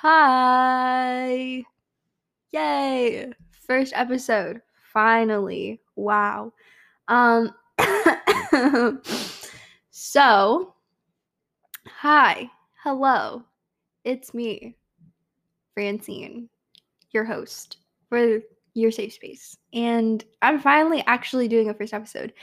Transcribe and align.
Hi. 0.00 1.64
Yay. 2.52 3.32
First 3.66 3.94
episode. 3.96 4.60
Finally. 4.92 5.80
Wow. 5.96 6.52
Um 7.08 7.54
so 9.90 10.74
hi. 11.86 12.50
Hello. 12.82 13.42
It's 14.04 14.34
me, 14.34 14.76
Francine, 15.72 16.50
your 17.12 17.24
host 17.24 17.78
for 18.10 18.40
your 18.74 18.90
safe 18.90 19.14
space. 19.14 19.56
And 19.72 20.22
I'm 20.42 20.60
finally 20.60 21.02
actually 21.06 21.48
doing 21.48 21.70
a 21.70 21.74
first 21.74 21.94
episode. 21.94 22.34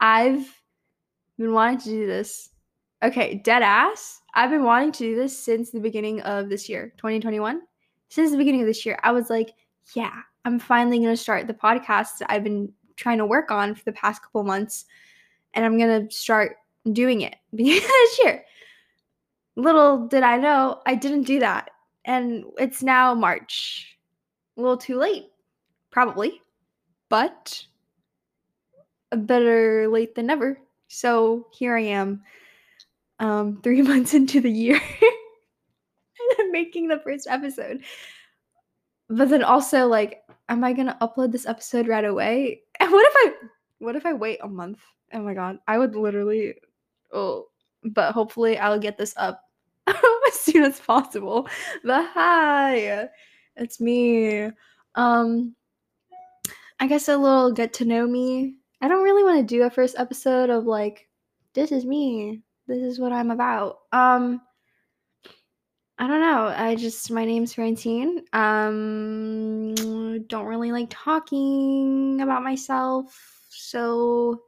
I've 0.00 0.48
been 1.36 1.52
wanting 1.52 1.78
to 1.80 1.90
do 1.90 2.06
this. 2.06 2.48
Okay, 3.02 3.34
dead 3.44 3.62
ass. 3.62 4.21
I've 4.34 4.50
been 4.50 4.64
wanting 4.64 4.92
to 4.92 4.98
do 4.98 5.16
this 5.16 5.38
since 5.38 5.70
the 5.70 5.80
beginning 5.80 6.20
of 6.22 6.48
this 6.48 6.68
year, 6.68 6.92
2021. 6.96 7.60
Since 8.08 8.30
the 8.30 8.36
beginning 8.36 8.62
of 8.62 8.66
this 8.66 8.84
year, 8.86 8.98
I 9.02 9.12
was 9.12 9.30
like, 9.30 9.50
yeah, 9.94 10.20
I'm 10.44 10.58
finally 10.58 10.98
going 10.98 11.10
to 11.10 11.16
start 11.16 11.46
the 11.46 11.54
podcast 11.54 12.18
that 12.18 12.30
I've 12.30 12.44
been 12.44 12.72
trying 12.96 13.18
to 13.18 13.26
work 13.26 13.50
on 13.50 13.74
for 13.74 13.84
the 13.84 13.92
past 13.92 14.22
couple 14.22 14.42
months. 14.44 14.86
And 15.54 15.64
I'm 15.64 15.78
going 15.78 16.08
to 16.08 16.14
start 16.14 16.56
doing 16.92 17.20
it 17.20 17.36
beginning 17.54 17.82
of 17.84 17.88
this 17.88 18.18
year. 18.24 18.44
Little 19.56 20.06
did 20.08 20.22
I 20.22 20.38
know, 20.38 20.80
I 20.86 20.94
didn't 20.94 21.24
do 21.24 21.40
that. 21.40 21.70
And 22.04 22.44
it's 22.58 22.82
now 22.82 23.14
March. 23.14 23.98
A 24.56 24.60
little 24.60 24.76
too 24.76 24.96
late, 24.96 25.26
probably. 25.90 26.40
But 27.08 27.64
better 29.10 29.88
late 29.88 30.14
than 30.14 30.26
never. 30.26 30.58
So 30.88 31.46
here 31.52 31.76
I 31.76 31.82
am, 31.82 32.22
um, 33.22 33.60
three 33.62 33.82
months 33.90 34.14
into 34.14 34.40
the 34.40 34.50
year, 34.50 34.76
and 35.00 36.38
I'm 36.38 36.52
making 36.52 36.88
the 36.88 37.00
first 37.00 37.26
episode. 37.28 37.82
But 39.08 39.28
then 39.28 39.42
also, 39.42 39.86
like, 39.86 40.22
am 40.48 40.64
I 40.64 40.72
gonna 40.72 40.96
upload 41.00 41.32
this 41.32 41.46
episode 41.46 41.88
right 41.88 42.04
away? 42.04 42.62
And 42.80 42.90
what 42.90 43.06
if 43.06 43.14
I, 43.16 43.46
what 43.78 43.96
if 43.96 44.04
I 44.06 44.12
wait 44.12 44.38
a 44.42 44.48
month? 44.48 44.80
Oh 45.12 45.20
my 45.20 45.34
god, 45.34 45.58
I 45.66 45.78
would 45.78 45.94
literally, 45.94 46.54
oh. 47.12 47.46
But 47.84 48.12
hopefully, 48.12 48.58
I'll 48.58 48.78
get 48.78 48.96
this 48.96 49.12
up 49.16 49.42
as 49.88 50.34
soon 50.34 50.62
as 50.62 50.78
possible. 50.78 51.48
But 51.82 52.06
hi, 52.12 53.08
it's 53.56 53.80
me. 53.80 54.50
Um, 54.94 55.56
I 56.78 56.86
guess 56.86 57.08
a 57.08 57.16
little 57.16 57.50
get 57.50 57.72
to 57.74 57.84
know 57.84 58.06
me 58.06 58.54
I 58.82 58.88
don't 58.88 59.04
really 59.04 59.22
want 59.22 59.38
to 59.38 59.44
do 59.44 59.62
a 59.62 59.70
first 59.70 59.94
episode 59.96 60.50
of 60.50 60.64
like, 60.64 61.08
this 61.54 61.70
is 61.70 61.86
me. 61.86 62.42
This 62.66 62.82
is 62.82 62.98
what 62.98 63.12
I'm 63.12 63.30
about. 63.30 63.78
Um 63.92 64.40
I 65.98 66.06
don't 66.06 66.20
know. 66.20 66.52
I 66.56 66.74
just 66.74 67.10
my 67.10 67.24
name's 67.24 67.54
Francine. 67.54 68.24
Um 68.32 69.74
don't 70.26 70.46
really 70.46 70.72
like 70.72 70.88
talking 70.90 72.20
about 72.20 72.42
myself. 72.42 73.46
So 73.50 74.42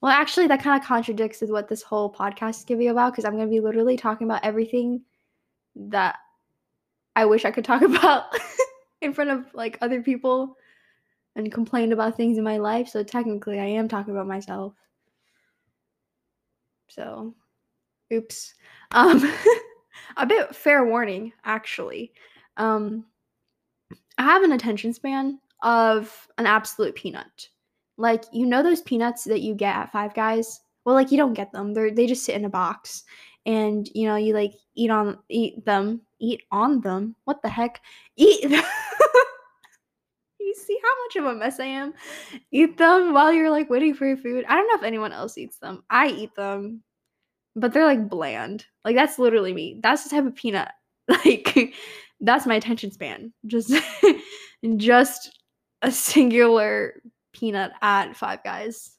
well 0.00 0.12
actually 0.12 0.46
that 0.48 0.62
kind 0.62 0.80
of 0.80 0.86
contradicts 0.86 1.40
with 1.40 1.50
what 1.50 1.68
this 1.68 1.82
whole 1.82 2.12
podcast 2.12 2.58
is 2.58 2.64
gonna 2.64 2.78
be 2.78 2.88
about 2.88 3.12
because 3.12 3.24
I'm 3.24 3.36
gonna 3.36 3.48
be 3.48 3.60
literally 3.60 3.96
talking 3.96 4.26
about 4.26 4.44
everything 4.44 5.02
that 5.76 6.16
I 7.16 7.24
wish 7.24 7.44
I 7.44 7.50
could 7.50 7.64
talk 7.64 7.82
about 7.96 8.26
in 9.00 9.12
front 9.12 9.30
of 9.30 9.52
like 9.54 9.78
other 9.80 10.02
people 10.02 10.56
and 11.34 11.52
complain 11.52 11.92
about 11.92 12.16
things 12.16 12.38
in 12.38 12.44
my 12.44 12.58
life. 12.58 12.88
So 12.88 13.02
technically, 13.02 13.58
I 13.58 13.64
am 13.64 13.88
talking 13.88 14.12
about 14.12 14.26
myself. 14.26 14.74
So, 16.88 17.34
oops. 18.12 18.54
Um, 18.92 19.32
a 20.16 20.26
bit 20.26 20.54
fair 20.54 20.84
warning, 20.84 21.32
actually. 21.44 22.12
Um, 22.56 23.04
I 24.18 24.22
have 24.22 24.42
an 24.42 24.52
attention 24.52 24.92
span 24.92 25.38
of 25.62 26.28
an 26.38 26.46
absolute 26.46 26.94
peanut. 26.94 27.48
Like, 27.96 28.24
you 28.32 28.46
know 28.46 28.62
those 28.62 28.82
peanuts 28.82 29.24
that 29.24 29.40
you 29.40 29.54
get 29.54 29.74
at 29.74 29.92
Five 29.92 30.14
Guys? 30.14 30.60
Well, 30.84 30.94
like 30.94 31.10
you 31.10 31.18
don't 31.18 31.34
get 31.34 31.52
them. 31.52 31.74
They 31.74 31.90
they 31.90 32.06
just 32.06 32.24
sit 32.24 32.34
in 32.34 32.46
a 32.46 32.48
box 32.48 33.04
and 33.44 33.88
you 33.94 34.06
know, 34.06 34.16
you 34.16 34.34
like 34.34 34.54
eat 34.74 34.90
on 34.90 35.18
eat 35.28 35.64
them, 35.64 36.02
eat 36.18 36.42
on 36.50 36.80
them. 36.80 37.16
What 37.24 37.42
the 37.42 37.48
heck? 37.48 37.80
Eat 38.16 38.44
you 40.48 40.54
see 40.54 40.78
how 40.82 41.04
much 41.04 41.16
of 41.16 41.36
a 41.36 41.38
mess 41.38 41.60
I 41.60 41.66
am? 41.66 41.94
Eat 42.50 42.78
them 42.78 43.12
while 43.12 43.32
you're 43.32 43.50
like 43.50 43.70
waiting 43.70 43.94
for 43.94 44.06
your 44.06 44.16
food. 44.16 44.44
I 44.48 44.54
don't 44.56 44.66
know 44.66 44.74
if 44.76 44.82
anyone 44.82 45.12
else 45.12 45.38
eats 45.38 45.58
them. 45.58 45.84
I 45.90 46.08
eat 46.08 46.34
them, 46.34 46.82
but 47.54 47.72
they're 47.72 47.84
like 47.84 48.08
bland. 48.08 48.66
Like 48.84 48.96
that's 48.96 49.18
literally 49.18 49.52
me. 49.52 49.80
That's 49.82 50.04
the 50.04 50.10
type 50.10 50.26
of 50.26 50.34
peanut. 50.34 50.70
Like 51.24 51.72
that's 52.20 52.44
my 52.44 52.56
attention 52.56 52.90
span. 52.90 53.32
Just 53.46 53.72
just 54.76 55.40
a 55.80 55.90
singular 55.90 57.00
peanut 57.32 57.72
at 57.80 58.14
Five 58.14 58.44
Guys. 58.44 58.92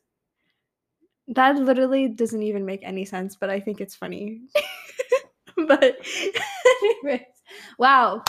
That 1.28 1.58
literally 1.58 2.08
doesn't 2.08 2.42
even 2.42 2.66
make 2.66 2.80
any 2.82 3.06
sense, 3.06 3.36
but 3.36 3.52
I 3.52 3.60
think 3.60 3.80
it's 3.80 3.94
funny. 3.94 4.42
but 5.68 5.98
anyways, 6.82 7.22
wow. 7.78 8.24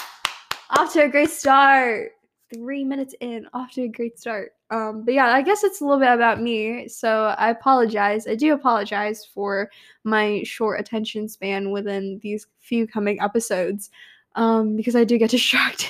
Off 0.77 0.93
to 0.93 1.05
a 1.05 1.09
great 1.09 1.31
start 1.31 2.11
three 2.53 2.85
minutes 2.85 3.15
in, 3.21 3.49
off 3.55 3.73
to 3.73 3.83
a 3.83 3.89
great 3.89 4.19
start. 4.19 4.53
Um, 4.71 5.05
but 5.05 5.15
yeah, 5.15 5.27
I 5.27 5.43
guess 5.43 5.65
it's 5.65 5.81
a 5.81 5.85
little 5.85 6.01
bit 6.01 6.13
about 6.13 6.41
me. 6.41 6.89
So 6.89 7.35
I 7.39 7.51
apologize. 7.51 8.27
I 8.27 8.35
do 8.35 8.53
apologize 8.53 9.25
for 9.25 9.71
my 10.05 10.43
short 10.45 10.81
attention 10.81 11.29
span 11.29 11.71
within 11.71 12.19
these 12.23 12.47
few 12.59 12.87
coming 12.87 13.21
episodes 13.21 13.91
um, 14.37 14.77
because 14.77 14.97
I 14.97 15.05
do 15.05 15.19
get 15.19 15.31
distracted. 15.31 15.89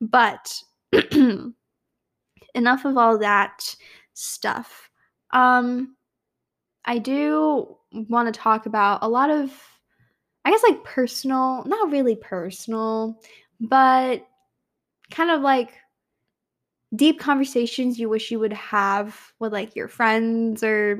but 0.00 0.62
enough 2.54 2.84
of 2.84 2.96
all 2.96 3.18
that 3.18 3.74
stuff. 4.14 4.90
Um, 5.32 5.96
I 6.84 6.98
do 6.98 7.76
want 7.92 8.32
to 8.32 8.38
talk 8.38 8.66
about 8.66 9.00
a 9.02 9.08
lot 9.08 9.30
of, 9.30 9.52
I 10.44 10.50
guess, 10.50 10.62
like 10.62 10.84
personal, 10.84 11.64
not 11.66 11.90
really 11.90 12.16
personal, 12.16 13.20
but 13.60 14.26
kind 15.10 15.30
of 15.30 15.40
like 15.40 15.78
deep 16.94 17.18
conversations 17.18 17.98
you 17.98 18.08
wish 18.08 18.30
you 18.30 18.38
would 18.38 18.52
have 18.52 19.18
with 19.38 19.52
like 19.52 19.74
your 19.74 19.88
friends 19.88 20.62
or 20.62 20.98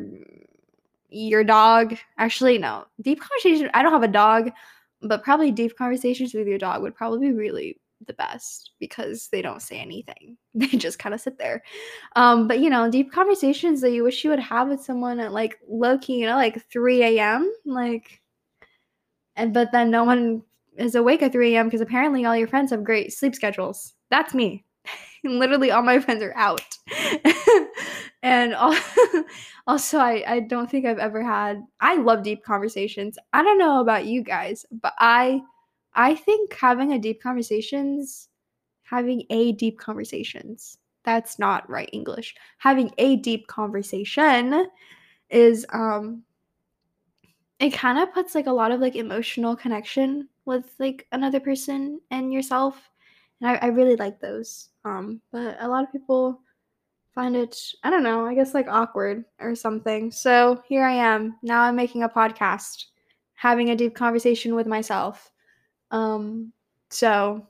your 1.09 1.45
dog. 1.45 1.97
Actually, 2.19 2.59
no. 2.59 2.85
Deep 3.01 3.21
conversation. 3.21 3.71
I 3.75 3.83
don't 3.83 3.93
have 3.93 4.03
a 4.03 4.09
dog, 4.09 4.51
but 5.03 5.23
probably 5.23 5.51
deep 5.51 5.77
conversations 5.77 6.35
with 6.35 6.47
your 6.47 6.59
dog 6.59 6.83
would 6.83 6.95
probably 6.95 7.29
be 7.29 7.33
really 7.33 7.81
the 8.07 8.13
best 8.15 8.73
because 8.79 9.29
they 9.29 9.41
don't 9.41 9.63
say 9.63 9.79
anything. 9.79 10.37
They 10.55 10.69
just 10.69 10.99
kind 10.99 11.15
of 11.15 11.21
sit 11.21 11.39
there. 11.39 11.63
Um, 12.17 12.49
but 12.49 12.61
you 12.61 12.71
know, 12.71 12.91
deep 12.91 13.13
conversations 13.13 13.81
that 13.83 13.93
you 13.93 14.05
wish 14.05 14.25
you 14.25 14.31
would 14.31 14.41
have 14.41 14.69
with 14.69 14.83
someone 14.83 15.21
at 15.21 15.33
like 15.33 15.59
low 15.69 15.99
key, 15.99 16.21
you 16.21 16.27
know, 16.27 16.35
like 16.35 16.67
3 16.71 17.03
a.m. 17.03 17.53
Like 17.67 18.23
and 19.37 19.53
but 19.53 19.71
then 19.73 19.91
no 19.91 20.05
one 20.05 20.43
is 20.77 20.95
awake 20.95 21.23
at 21.23 21.33
3 21.33 21.55
a.m. 21.55 21.67
because 21.67 21.81
apparently 21.81 22.25
all 22.25 22.37
your 22.37 22.49
friends 22.49 22.71
have 22.71 22.85
great 22.85 23.13
sleep 23.13 23.35
schedules. 23.35 23.95
That's 24.11 24.35
me. 24.35 24.65
Literally, 25.25 25.71
all 25.71 25.83
my 25.83 25.99
friends 25.99 26.23
are 26.23 26.35
out. 26.37 26.63
and 28.23 28.55
also, 29.67 29.99
I, 29.99 30.25
I 30.27 30.41
don't 30.41 30.71
think 30.71 30.87
I've 30.87 30.99
ever 30.99 31.23
had. 31.23 31.63
I 31.81 31.97
love 31.97 32.23
deep 32.23 32.45
conversations. 32.45 33.19
I 33.33 33.43
don't 33.43 33.59
know 33.59 33.81
about 33.81 34.07
you 34.07 34.23
guys, 34.23 34.65
but 34.71 34.95
I 34.99 35.41
I 35.95 36.15
think 36.15 36.55
having 36.55 36.93
a 36.93 36.99
deep 36.99 37.23
conversations, 37.23 38.29
having 38.83 39.25
a 39.31 39.53
deep 39.53 39.79
conversations. 39.79 40.79
That's 41.05 41.39
not 41.39 41.69
right 41.71 41.89
English. 41.93 42.35
Having 42.59 42.93
a 42.99 43.17
deep 43.17 43.47
conversation 43.47 44.67
is 45.31 45.67
um 45.73 46.23
it 47.59 47.71
kind 47.73 47.99
of 47.99 48.13
puts 48.13 48.35
like 48.35 48.47
a 48.47 48.53
lot 48.53 48.71
of 48.71 48.81
like 48.81 48.97
emotional 48.97 49.57
connection 49.57 50.29
with 50.45 50.75
like 50.79 51.07
another 51.13 51.41
person 51.41 52.01
and 52.11 52.33
yourself 52.33 52.91
and 53.41 53.51
I, 53.51 53.57
I 53.57 53.67
really 53.67 53.97
like 53.97 54.21
those 54.21 54.71
um 54.85 55.21
but 55.33 55.57
a 55.61 55.69
lot 55.69 55.85
of 55.85 55.93
people 55.93 56.41
find 57.15 57.35
it 57.37 57.59
i 57.83 57.91
don't 57.91 58.03
know 58.03 58.27
i 58.27 58.35
guess 58.35 58.55
like 58.55 58.69
awkward 58.69 59.25
or 59.41 59.55
something. 59.55 60.11
So 60.11 60.63
here 60.69 60.85
i 60.85 60.93
am 60.93 61.37
now 61.43 61.63
i'm 61.63 61.77
making 61.77 62.03
a 62.03 62.09
podcast 62.09 62.85
having 63.35 63.71
a 63.71 63.77
deep 63.77 63.95
conversation 63.95 64.55
with 64.55 64.67
myself. 64.67 65.31
Um 65.91 66.53
so 66.91 67.47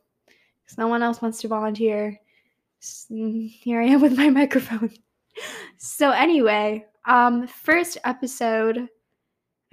because 0.65 0.79
no 0.79 0.89
one 0.89 1.03
else 1.03 1.21
wants 1.23 1.41
to 1.41 1.49
volunteer 1.49 2.19
here 3.09 3.81
i 3.81 3.87
am 3.87 4.01
with 4.01 4.17
my 4.17 4.31
microphone. 4.41 4.91
So 5.77 6.11
anyway 6.11 6.87
um 7.07 7.47
first 7.47 7.99
episode 8.05 8.89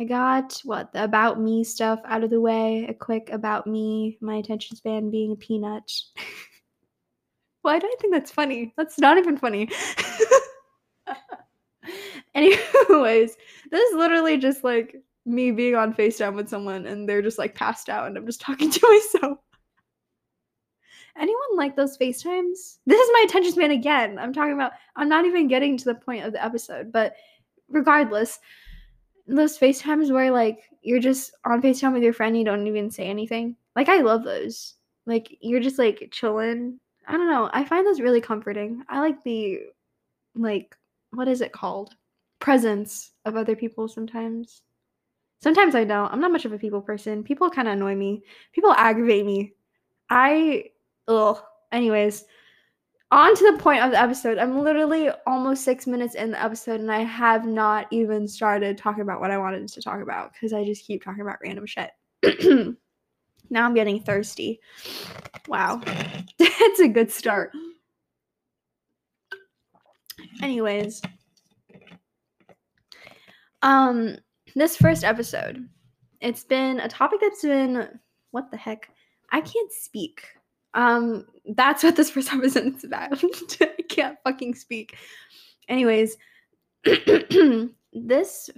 I 0.04 0.06
got 0.06 0.60
what 0.66 0.92
the 0.92 1.06
about 1.06 1.40
me 1.40 1.64
stuff 1.64 2.02
out 2.04 2.26
of 2.26 2.30
the 2.30 2.42
way, 2.42 2.86
a 2.90 2.94
quick 2.94 3.30
about 3.32 3.66
me, 3.66 4.18
my 4.20 4.36
attention 4.36 4.76
span 4.76 5.10
being 5.10 5.32
a 5.32 5.36
peanut. 5.38 5.90
Why 7.62 7.80
do 7.80 7.88
I 7.88 7.96
think 8.02 8.14
that's 8.14 8.32
funny? 8.32 8.74
That's 8.76 9.00
not 9.00 9.18
even 9.18 9.38
funny. 9.38 9.70
Anyways, 12.36 13.38
this 13.72 13.90
is 13.90 13.96
literally 13.96 14.38
just 14.38 14.66
like 14.66 14.98
me 15.26 15.52
being 15.52 15.76
on 15.76 15.94
FaceTime 15.94 16.36
with 16.36 16.50
someone 16.50 16.86
and 16.86 17.08
they're 17.08 17.22
just 17.22 17.38
like 17.38 17.56
passed 17.56 17.88
out 17.88 18.08
and 18.08 18.18
I'm 18.18 18.26
just 18.26 18.42
talking 18.42 18.70
to 18.70 19.10
myself. 19.14 19.38
Anyone 21.18 21.56
like 21.56 21.78
those 21.78 21.98
FaceTimes? 21.98 22.80
This 22.86 23.00
is 23.00 23.10
my 23.14 23.24
attention 23.26 23.54
span 23.54 23.72
again. 23.72 24.20
I'm 24.20 24.34
talking 24.34 24.54
about, 24.54 24.74
I'm 24.98 25.08
not 25.08 25.24
even 25.24 25.48
getting 25.48 25.78
to 25.78 25.86
the 25.86 25.96
point 25.96 26.26
of 26.26 26.34
the 26.34 26.44
episode, 26.44 26.92
but 26.92 27.16
regardless, 27.70 28.40
those 29.28 29.58
FaceTimes 29.58 30.12
where 30.12 30.32
like 30.32 30.64
you're 30.82 31.00
just 31.00 31.32
on 31.46 31.62
FaceTime 31.62 31.94
with 31.94 32.04
your 32.04 32.14
friend, 32.14 32.38
you 32.38 32.44
don't 32.44 32.68
even 32.68 32.92
say 32.92 33.06
anything. 33.06 33.56
Like, 33.76 33.90
I 33.90 34.02
love 34.02 34.24
those. 34.24 34.76
Like, 35.06 35.38
you're 35.42 35.60
just 35.60 35.80
like 35.80 36.10
chilling. 36.12 36.80
I 37.08 37.14
don't 37.14 37.30
know. 37.30 37.50
I 37.54 37.66
find 37.66 37.86
those 37.86 38.02
really 38.02 38.22
comforting. 38.22 38.84
I 38.88 39.00
like 39.00 39.24
the, 39.24 39.62
like, 40.36 40.76
what 41.12 41.28
is 41.28 41.42
it 41.42 41.52
called? 41.52 41.96
Presence 42.40 43.12
of 43.26 43.36
other 43.36 43.56
people 43.56 43.88
sometimes. 43.88 44.62
Sometimes 45.42 45.76
I 45.76 45.84
don't. 45.84 46.12
I'm 46.12 46.22
not 46.22 46.32
much 46.32 46.46
of 46.46 46.54
a 46.54 46.58
people 46.58 46.82
person. 46.82 47.24
People 47.24 47.50
kind 47.50 47.68
of 47.68 47.74
annoy 47.74 47.96
me. 47.96 48.24
People 48.54 48.72
aggravate 48.72 49.26
me. 49.26 49.54
I 50.10 50.66
ugh. 51.08 51.40
Anyways, 51.72 52.26
on 53.14 53.36
to 53.36 53.52
the 53.52 53.60
point 53.60 53.84
of 53.84 53.92
the 53.92 54.02
episode. 54.02 54.40
I'm 54.40 54.64
literally 54.64 55.10
almost 55.28 55.64
six 55.64 55.86
minutes 55.86 56.16
in 56.16 56.32
the 56.32 56.44
episode, 56.44 56.80
and 56.80 56.92
I 56.92 57.04
have 57.04 57.46
not 57.46 57.86
even 57.92 58.28
started 58.28 58.76
talking 58.76 59.04
about 59.04 59.22
what 59.22 59.30
I 59.30 59.38
wanted 59.38 59.68
to 59.68 59.82
talk 59.82 60.02
about 60.02 60.34
because 60.34 60.52
I 60.52 60.66
just 60.66 60.86
keep 60.86 61.04
talking 61.04 61.22
about 61.22 61.38
random 61.44 61.68
shit. 61.68 61.92
now 63.52 63.66
I'm 63.66 63.76
getting 63.76 64.02
thirsty. 64.02 64.60
Wow, 65.48 65.80
That's 66.40 66.80
a 66.80 66.88
good 66.88 67.12
start. 67.12 67.52
Anyways, 70.42 71.02
um, 73.62 74.18
this 74.56 74.76
first 74.76 75.04
episode, 75.04 75.70
it's 76.20 76.44
been 76.44 76.80
a 76.80 76.90
topic 76.90 77.20
that's 77.22 77.44
been 77.44 78.00
what 78.32 78.50
the 78.50 78.58
heck? 78.58 78.90
I 79.32 79.42
can't 79.42 79.72
speak. 79.72 80.26
Um, 80.74 81.26
that's 81.56 81.84
what 81.84 81.96
this 81.96 82.10
first 82.12 82.34
episode 82.34 82.76
is 82.76 82.84
about. 82.84 83.24
I 83.62 83.82
can't 83.90 84.18
fucking 84.24 84.56
speak. 84.56 84.98
Anyways, 85.68 86.18
this 87.94 88.50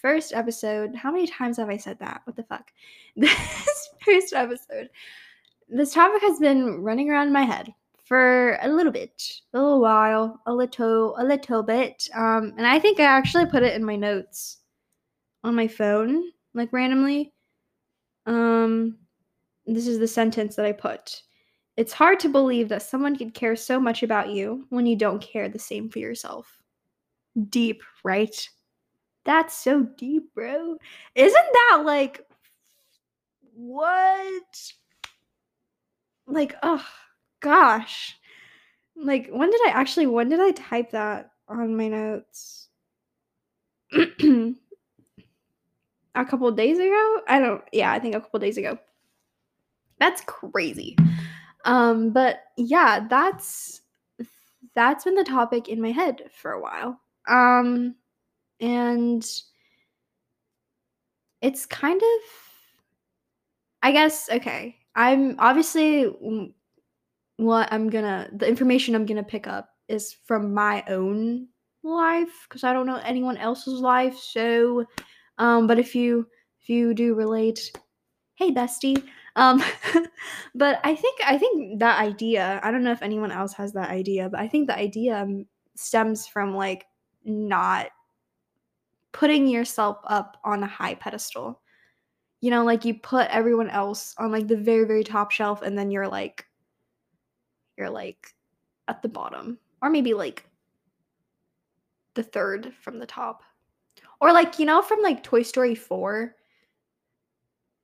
first 0.00 0.32
episode, 0.32 0.94
how 0.94 1.10
many 1.12 1.26
times 1.26 1.58
have 1.58 1.68
I 1.68 1.76
said 1.76 1.98
that? 1.98 2.22
What 2.24 2.36
the 2.36 2.44
fuck? 2.44 2.70
This 3.16 3.88
first 4.04 4.32
episode, 4.32 4.88
this 5.68 5.92
topic 5.92 6.22
has 6.22 6.38
been 6.38 6.80
running 6.80 7.10
around 7.10 7.26
in 7.26 7.32
my 7.32 7.42
head 7.42 7.74
for 8.04 8.58
a 8.62 8.68
little 8.68 8.92
bit, 8.92 9.40
a 9.52 9.58
little 9.58 9.80
while, 9.80 10.40
a 10.46 10.52
little, 10.52 11.16
a 11.18 11.24
little 11.24 11.62
bit. 11.62 12.08
Um, 12.14 12.54
and 12.56 12.66
I 12.66 12.78
think 12.78 12.98
I 12.98 13.04
actually 13.04 13.46
put 13.46 13.62
it 13.62 13.74
in 13.74 13.84
my 13.84 13.96
notes 13.96 14.58
on 15.44 15.54
my 15.54 15.68
phone, 15.68 16.22
like 16.54 16.72
randomly. 16.72 17.32
Um, 18.26 18.96
this 19.66 19.86
is 19.86 19.98
the 19.98 20.08
sentence 20.08 20.56
that 20.56 20.66
I 20.66 20.72
put. 20.72 21.22
It's 21.80 21.94
hard 21.94 22.20
to 22.20 22.28
believe 22.28 22.68
that 22.68 22.82
someone 22.82 23.16
could 23.16 23.32
care 23.32 23.56
so 23.56 23.80
much 23.80 24.02
about 24.02 24.28
you 24.28 24.66
when 24.68 24.84
you 24.84 24.96
don't 24.96 25.18
care 25.22 25.48
the 25.48 25.58
same 25.58 25.88
for 25.88 25.98
yourself. 25.98 26.58
Deep, 27.48 27.82
right? 28.04 28.48
That's 29.24 29.56
so 29.56 29.84
deep, 29.96 30.24
bro. 30.34 30.76
Isn't 31.14 31.32
that 31.54 31.82
like 31.86 32.20
what? 33.54 34.72
Like, 36.26 36.54
oh 36.62 36.84
gosh. 37.40 38.14
Like, 38.94 39.30
when 39.30 39.50
did 39.50 39.62
I 39.66 39.70
actually 39.70 40.06
when 40.06 40.28
did 40.28 40.38
I 40.38 40.50
type 40.50 40.90
that 40.90 41.30
on 41.48 41.78
my 41.78 41.88
notes? 41.88 42.68
a 43.94 44.54
couple 46.28 46.50
days 46.50 46.78
ago? 46.78 47.20
I 47.26 47.40
don't 47.40 47.62
yeah, 47.72 47.90
I 47.90 47.98
think 47.98 48.14
a 48.14 48.20
couple 48.20 48.38
days 48.38 48.58
ago. 48.58 48.78
That's 49.98 50.20
crazy. 50.26 50.94
Um, 51.64 52.10
but 52.10 52.40
yeah, 52.56 53.06
that's 53.08 53.82
that's 54.74 55.04
been 55.04 55.14
the 55.14 55.24
topic 55.24 55.68
in 55.68 55.80
my 55.80 55.90
head 55.90 56.22
for 56.32 56.52
a 56.52 56.60
while. 56.60 57.00
Um, 57.28 57.94
and 58.60 59.26
it's 61.40 61.66
kind 61.66 62.00
of 62.00 62.30
I 63.82 63.92
guess 63.92 64.28
okay. 64.30 64.76
I'm 64.94 65.36
obviously 65.38 66.04
what 67.36 67.72
I'm 67.72 67.88
gonna 67.88 68.28
the 68.32 68.46
information 68.48 68.94
I'm 68.94 69.06
gonna 69.06 69.22
pick 69.22 69.46
up 69.46 69.70
is 69.88 70.16
from 70.26 70.52
my 70.52 70.84
own 70.88 71.48
life 71.82 72.46
because 72.48 72.64
I 72.64 72.72
don't 72.72 72.86
know 72.86 73.00
anyone 73.04 73.36
else's 73.36 73.80
life. 73.80 74.18
So, 74.18 74.84
um, 75.38 75.66
but 75.66 75.78
if 75.78 75.94
you 75.94 76.26
if 76.60 76.68
you 76.68 76.92
do 76.92 77.14
relate, 77.14 77.72
hey 78.40 78.50
bestie, 78.50 79.04
um, 79.36 79.62
but 80.54 80.80
I 80.82 80.94
think 80.96 81.20
I 81.24 81.36
think 81.36 81.78
that 81.78 82.00
idea. 82.00 82.58
I 82.62 82.70
don't 82.70 82.82
know 82.82 82.90
if 82.90 83.02
anyone 83.02 83.30
else 83.30 83.52
has 83.52 83.74
that 83.74 83.90
idea, 83.90 84.30
but 84.30 84.40
I 84.40 84.48
think 84.48 84.66
the 84.66 84.76
idea 84.76 85.26
stems 85.76 86.26
from 86.26 86.56
like 86.56 86.86
not 87.24 87.88
putting 89.12 89.46
yourself 89.46 89.98
up 90.04 90.38
on 90.42 90.62
a 90.62 90.66
high 90.66 90.94
pedestal. 90.94 91.60
You 92.40 92.50
know, 92.50 92.64
like 92.64 92.86
you 92.86 92.94
put 92.94 93.28
everyone 93.28 93.68
else 93.68 94.14
on 94.16 94.32
like 94.32 94.48
the 94.48 94.56
very 94.56 94.86
very 94.86 95.04
top 95.04 95.30
shelf, 95.30 95.60
and 95.60 95.78
then 95.78 95.90
you're 95.90 96.08
like, 96.08 96.46
you're 97.76 97.90
like 97.90 98.34
at 98.88 99.02
the 99.02 99.08
bottom, 99.08 99.58
or 99.82 99.90
maybe 99.90 100.14
like 100.14 100.46
the 102.14 102.22
third 102.22 102.72
from 102.80 102.98
the 102.98 103.06
top, 103.06 103.42
or 104.18 104.32
like 104.32 104.58
you 104.58 104.64
know 104.64 104.80
from 104.80 105.02
like 105.02 105.22
Toy 105.22 105.42
Story 105.42 105.74
four 105.74 106.36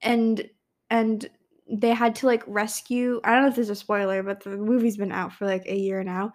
and 0.03 0.49
and 0.91 1.29
they 1.69 1.91
had 1.91 2.15
to 2.17 2.27
like 2.27 2.45
rescue 2.47 3.21
I 3.25 3.33
don't 3.33 3.43
know 3.43 3.49
if 3.49 3.57
this 3.57 3.65
is 3.65 3.71
a 3.71 3.75
spoiler, 3.75 4.23
but 4.23 4.43
the 4.43 4.51
movie's 4.51 4.97
been 4.97 5.13
out 5.13 5.33
for 5.33 5.47
like 5.47 5.67
a 5.67 5.77
year 5.77 6.03
now. 6.05 6.33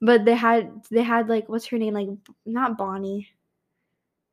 But 0.00 0.24
they 0.24 0.34
had 0.34 0.84
they 0.90 1.02
had 1.02 1.28
like 1.28 1.48
what's 1.48 1.66
her 1.66 1.78
name? 1.78 1.94
Like 1.94 2.08
not 2.44 2.76
Bonnie. 2.76 3.28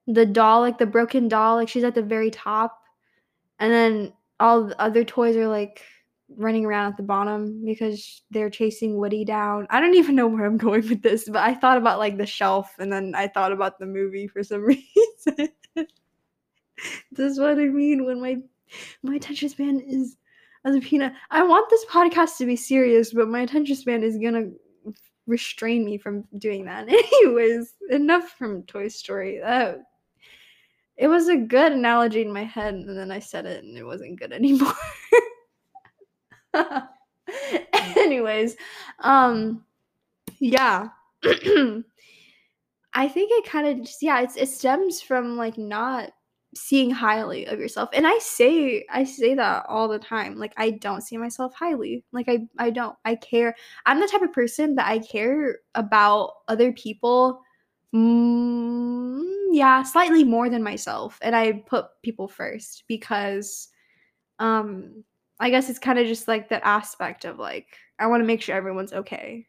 The 0.07 0.25
doll, 0.25 0.61
like 0.61 0.77
the 0.77 0.85
broken 0.85 1.27
doll, 1.27 1.55
like 1.55 1.69
she's 1.69 1.83
at 1.83 1.95
the 1.95 2.01
very 2.01 2.31
top. 2.31 2.83
And 3.59 3.71
then 3.71 4.13
all 4.39 4.65
the 4.65 4.81
other 4.81 5.03
toys 5.03 5.37
are 5.37 5.47
like 5.47 5.83
running 6.37 6.65
around 6.65 6.91
at 6.91 6.97
the 6.97 7.03
bottom 7.03 7.63
because 7.65 8.21
they're 8.31 8.49
chasing 8.49 8.97
Woody 8.97 9.25
down. 9.25 9.67
I 9.69 9.79
don't 9.79 9.95
even 9.95 10.15
know 10.15 10.27
where 10.27 10.45
I'm 10.45 10.57
going 10.57 10.87
with 10.87 11.01
this, 11.01 11.29
but 11.29 11.43
I 11.43 11.53
thought 11.53 11.77
about 11.77 11.99
like 11.99 12.17
the 12.17 12.25
shelf 12.25 12.73
and 12.79 12.91
then 12.91 13.13
I 13.15 13.27
thought 13.27 13.51
about 13.51 13.79
the 13.79 13.85
movie 13.85 14.27
for 14.27 14.43
some 14.43 14.61
reason. 14.65 15.49
this 15.75 17.31
is 17.31 17.39
what 17.39 17.59
I 17.59 17.65
mean 17.65 18.05
when 18.05 18.21
my 18.21 18.37
my 19.03 19.15
attention 19.15 19.49
span 19.49 19.79
is 19.79 20.17
as 20.65 20.75
a 20.75 20.79
peanut. 20.79 21.13
I 21.29 21.43
want 21.43 21.69
this 21.69 21.85
podcast 21.85 22.37
to 22.37 22.45
be 22.45 22.55
serious, 22.55 23.13
but 23.13 23.27
my 23.27 23.41
attention 23.41 23.75
span 23.75 24.03
is 24.03 24.17
gonna 24.17 24.51
restrain 25.27 25.85
me 25.85 25.97
from 25.97 26.25
doing 26.37 26.65
that. 26.65 26.87
Anyways, 26.89 27.73
enough 27.89 28.29
from 28.37 28.63
Toy 28.63 28.87
Story. 28.87 29.39
That 29.39 29.79
it 30.97 31.07
was 31.07 31.27
a 31.29 31.37
good 31.37 31.71
analogy 31.71 32.21
in 32.21 32.31
my 32.31 32.43
head, 32.43 32.73
and 32.75 32.97
then 32.97 33.11
I 33.11 33.19
said 33.19 33.45
it, 33.45 33.63
and 33.63 33.77
it 33.77 33.83
wasn't 33.83 34.19
good 34.19 34.31
anymore. 34.33 34.73
Anyways, 37.95 38.55
um, 38.99 39.63
yeah. 40.39 40.89
I 42.93 43.07
think 43.07 43.31
it 43.31 43.49
kind 43.49 43.67
of 43.67 43.85
just 43.85 44.03
yeah, 44.03 44.21
it's 44.21 44.35
it 44.35 44.49
stems 44.49 45.01
from 45.01 45.37
like 45.37 45.57
not 45.57 46.11
seeing 46.53 46.91
highly 46.91 47.45
of 47.45 47.59
yourself 47.59 47.89
and 47.93 48.05
i 48.05 48.17
say 48.17 48.85
i 48.91 49.05
say 49.05 49.33
that 49.33 49.65
all 49.69 49.87
the 49.87 49.99
time 49.99 50.37
like 50.37 50.53
i 50.57 50.69
don't 50.69 51.01
see 51.01 51.15
myself 51.15 51.53
highly 51.53 52.03
like 52.11 52.27
i 52.27 52.39
i 52.57 52.69
don't 52.69 52.97
i 53.05 53.15
care 53.15 53.55
i'm 53.85 54.01
the 54.01 54.07
type 54.07 54.21
of 54.21 54.33
person 54.33 54.75
that 54.75 54.87
i 54.87 54.99
care 54.99 55.59
about 55.75 56.33
other 56.49 56.73
people 56.73 57.41
mm, 57.95 59.23
yeah 59.51 59.81
slightly 59.81 60.25
more 60.25 60.49
than 60.49 60.61
myself 60.61 61.17
and 61.21 61.35
i 61.35 61.53
put 61.53 61.85
people 62.03 62.27
first 62.27 62.83
because 62.87 63.69
um 64.39 65.03
i 65.39 65.49
guess 65.49 65.69
it's 65.69 65.79
kind 65.79 65.99
of 65.99 66.05
just 66.05 66.27
like 66.27 66.49
that 66.49 66.61
aspect 66.65 67.23
of 67.23 67.39
like 67.39 67.77
i 67.97 68.05
want 68.05 68.21
to 68.21 68.27
make 68.27 68.41
sure 68.41 68.55
everyone's 68.55 68.93
okay 68.93 69.47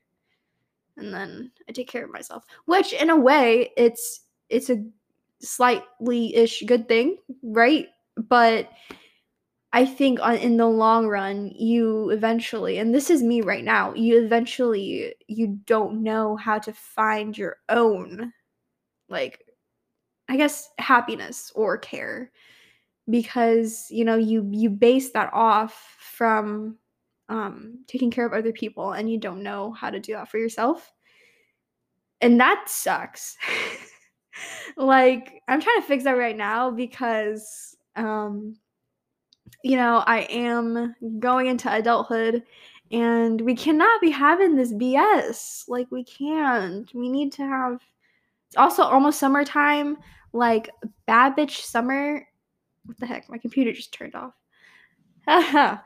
and 0.99 1.13
then 1.13 1.51
i 1.69 1.73
take 1.73 1.89
care 1.89 2.05
of 2.05 2.13
myself 2.13 2.45
which 2.67 2.93
in 2.93 3.11
a 3.11 3.17
way 3.17 3.73
it's 3.77 4.21
it's 4.49 4.71
a 4.71 4.85
slightly 5.43 6.35
ish 6.35 6.63
good 6.67 6.89
thing, 6.89 7.17
right? 7.43 7.89
But 8.17 8.71
I 9.73 9.87
think 9.87 10.21
on, 10.21 10.37
in 10.37 10.57
the 10.59 10.67
long 10.67 11.07
run, 11.09 11.51
you 11.55 12.11
eventually, 12.11 12.79
and 12.79 12.95
this 12.95 13.09
is 13.09 13.23
me 13.23 13.41
right 13.41 13.65
now, 13.65 13.95
you 13.95 14.23
eventually 14.23 15.15
you 15.29 15.59
don't 15.67 16.03
know 16.03 16.37
how 16.37 16.59
to 16.59 16.73
find 16.73 17.37
your 17.37 17.57
own, 17.71 18.33
like, 19.09 19.45
I 20.29 20.37
guess 20.37 20.69
happiness 20.79 21.53
or 21.55 21.79
care, 21.79 22.33
because 23.11 23.87
you 23.91 24.05
know 24.05 24.17
you 24.17 24.49
you 24.53 24.71
base 24.71 25.11
that 25.13 25.31
off 25.35 25.97
from 26.01 26.79
um, 27.29 27.85
taking 27.89 28.11
care 28.11 28.27
of 28.27 28.33
other 28.35 28.53
people, 28.53 28.93
and 28.93 29.11
you 29.11 29.19
don't 29.19 29.43
know 29.43 29.73
how 29.73 29.91
to 29.91 30.01
do 30.01 30.15
that 30.15 30.31
for 30.31 30.39
yourself, 30.39 30.93
and 32.21 32.41
that 32.41 32.65
sucks. 32.69 33.37
like 34.77 35.43
I'm 35.49 35.61
trying 35.61 35.81
to 35.81 35.87
fix 35.87 36.05
that 36.05 36.13
right 36.13 36.37
now 36.37 36.71
because 36.71 37.77
um 37.97 38.57
you 39.63 39.77
know, 39.77 40.03
I 40.07 40.21
am 40.23 40.95
going 41.21 41.47
into 41.47 41.73
adulthood 41.73 42.43
and 42.91 43.41
we 43.41 43.55
cannot 43.55 44.01
be 44.01 44.11
having 44.11 44.57
this 44.57 44.73
BS. 44.73 45.65
Like 45.69 45.91
we 45.91 46.05
can't. 46.05 46.93
We 46.95 47.09
need 47.09 47.33
to 47.35 47.43
have 47.43 47.81
it's 48.49 48.57
also 48.57 48.83
almost 48.83 49.19
summertime, 49.19 49.97
like 50.33 50.69
bad 51.07 51.37
bitch 51.37 51.63
summer. 51.63 52.27
What 52.85 52.99
the 52.99 53.07
heck? 53.07 53.31
My 53.31 53.39
computer 53.39 53.73
just 53.73 53.93
turned 53.93 54.15
off. 54.15 54.35
that 55.27 55.83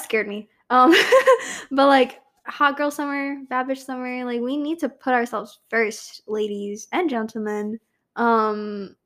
scared 0.00 0.26
me. 0.26 0.48
Um 0.70 0.94
but 1.70 1.86
like 1.86 2.20
hot 2.46 2.76
girl 2.76 2.90
summer, 2.90 3.36
bad 3.48 3.68
bitch 3.68 3.84
summer, 3.84 4.24
like 4.24 4.40
we 4.40 4.56
need 4.56 4.78
to 4.80 4.88
put 4.88 5.14
ourselves 5.14 5.60
first, 5.70 6.22
ladies 6.26 6.88
and 6.92 7.08
gentlemen. 7.10 7.78
Um 8.16 8.96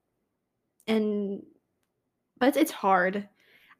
and 0.87 1.43
but 2.39 2.57
it's, 2.57 2.71
hard 2.71 3.29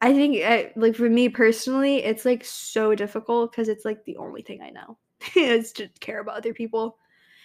I 0.01 0.13
think, 0.13 0.43
uh, 0.43 0.69
like 0.75 0.95
for 0.95 1.09
me 1.09 1.29
personally, 1.29 2.03
it's 2.03 2.25
like 2.25 2.45
so 2.45 2.93
difficult 2.93 3.51
because 3.51 3.67
it's 3.67 3.85
like 3.85 4.03
the 4.05 4.17
only 4.17 4.43
thing 4.43 4.61
I 4.61 4.69
know 4.69 4.97
is 5.35 5.71
to 5.73 5.89
care 5.99 6.19
about 6.19 6.37
other 6.37 6.53
people, 6.53 6.97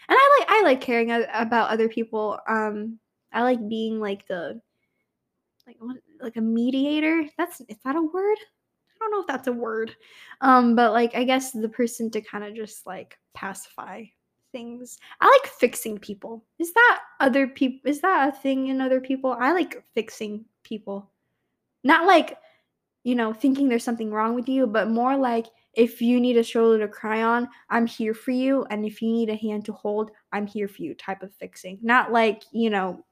and 0.09 0.19
I 0.19 0.39
like 0.41 0.51
I 0.51 0.63
like 0.63 0.81
caring 0.81 1.11
about 1.11 1.71
other 1.71 1.89
people. 1.89 2.39
Um, 2.49 2.99
I 3.33 3.43
like 3.43 3.67
being 3.69 4.01
like 4.01 4.27
the 4.29 4.61
like 5.67 5.77
what 5.79 5.97
like 6.21 6.37
a 6.37 6.43
mediator. 6.43 7.25
That's 7.39 7.61
is 7.63 7.79
that 7.85 7.97
a 7.97 8.03
word? 8.03 8.39
I 9.03 9.05
don't 9.05 9.11
know 9.13 9.21
if 9.21 9.27
that's 9.27 9.49
a 9.49 9.53
word. 9.53 9.97
Um, 10.41 10.77
but 10.77 10.93
like 10.93 11.15
I 11.15 11.25
guess 11.25 11.51
the 11.53 11.69
person 11.69 12.11
to 12.13 12.21
kind 12.21 12.45
of 12.45 12.55
just 12.55 12.87
like 12.87 13.19
pacify 13.35 14.05
things. 14.53 14.99
I 15.21 15.27
like 15.27 15.51
fixing 15.53 15.99
people. 15.99 16.45
Is 16.59 16.73
that 16.75 17.01
other 17.21 17.49
people? 17.49 17.91
Is 17.91 18.01
that 18.03 18.29
a 18.29 18.37
thing 18.37 18.69
in 18.69 18.81
other 18.81 19.01
people? 19.01 19.37
I 19.39 19.53
like 19.53 19.83
fixing 19.95 20.45
people. 20.63 21.11
Not 21.83 22.07
like, 22.07 22.39
you 23.03 23.15
know, 23.15 23.33
thinking 23.33 23.69
there's 23.69 23.83
something 23.83 24.13
wrong 24.13 24.35
with 24.35 24.49
you, 24.49 24.67
but 24.67 24.91
more 24.91 25.17
like 25.17 25.47
if 25.75 26.01
you 26.01 26.21
need 26.21 26.37
a 26.37 26.43
shoulder 26.43 26.79
to 26.79 26.93
cry 26.93 27.23
on, 27.23 27.49
I'm 27.71 27.87
here 27.87 28.15
for 28.15 28.31
you. 28.31 28.65
And 28.71 28.85
if 28.85 29.03
you 29.03 29.11
need 29.11 29.31
a 29.31 29.37
hand 29.37 29.65
to 29.65 29.73
hold, 29.73 30.11
I'm 30.33 30.47
here 30.47 30.69
for 30.69 30.83
you 30.83 30.95
type 30.95 31.23
of 31.23 31.35
fixing. 31.35 31.79
Not 31.83 32.13
like, 32.13 32.43
you 32.53 32.71
know, 32.71 33.05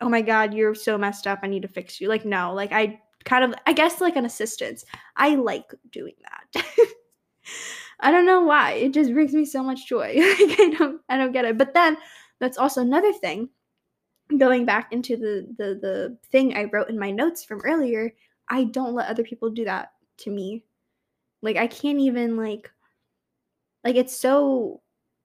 oh 0.00 0.08
my 0.08 0.20
God, 0.20 0.52
you're 0.52 0.74
so 0.74 0.98
messed 0.98 1.26
up. 1.26 1.38
I 1.42 1.46
need 1.46 1.62
to 1.62 1.68
fix 1.68 2.00
you. 2.00 2.08
Like, 2.08 2.24
no, 2.24 2.52
like 2.52 2.72
I 2.72 3.00
kind 3.24 3.44
of, 3.44 3.54
I 3.66 3.72
guess 3.72 4.00
like 4.00 4.16
an 4.16 4.26
assistance. 4.26 4.84
I 5.16 5.34
like 5.36 5.72
doing 5.90 6.14
that. 6.22 6.64
I 8.00 8.10
don't 8.10 8.26
know 8.26 8.40
why. 8.40 8.72
It 8.72 8.92
just 8.92 9.12
brings 9.12 9.32
me 9.32 9.44
so 9.44 9.62
much 9.62 9.86
joy. 9.86 10.14
like, 10.16 10.60
I 10.60 10.74
don't, 10.76 11.00
I 11.08 11.16
don't 11.16 11.32
get 11.32 11.44
it. 11.44 11.58
But 11.58 11.74
then 11.74 11.96
that's 12.40 12.58
also 12.58 12.80
another 12.80 13.12
thing 13.12 13.48
going 14.38 14.64
back 14.64 14.92
into 14.92 15.16
the 15.16 15.46
the 15.58 15.78
the 15.80 16.18
thing 16.30 16.56
I 16.56 16.64
wrote 16.64 16.88
in 16.88 16.98
my 16.98 17.10
notes 17.10 17.44
from 17.44 17.60
earlier, 17.64 18.12
I 18.48 18.64
don't 18.64 18.94
let 18.94 19.08
other 19.08 19.22
people 19.22 19.50
do 19.50 19.64
that 19.64 19.92
to 20.18 20.30
me. 20.30 20.64
Like 21.42 21.56
I 21.56 21.66
can't 21.66 21.98
even 21.98 22.36
like 22.36 22.70
like 23.84 23.96
it's 23.96 24.16
so 24.16 24.80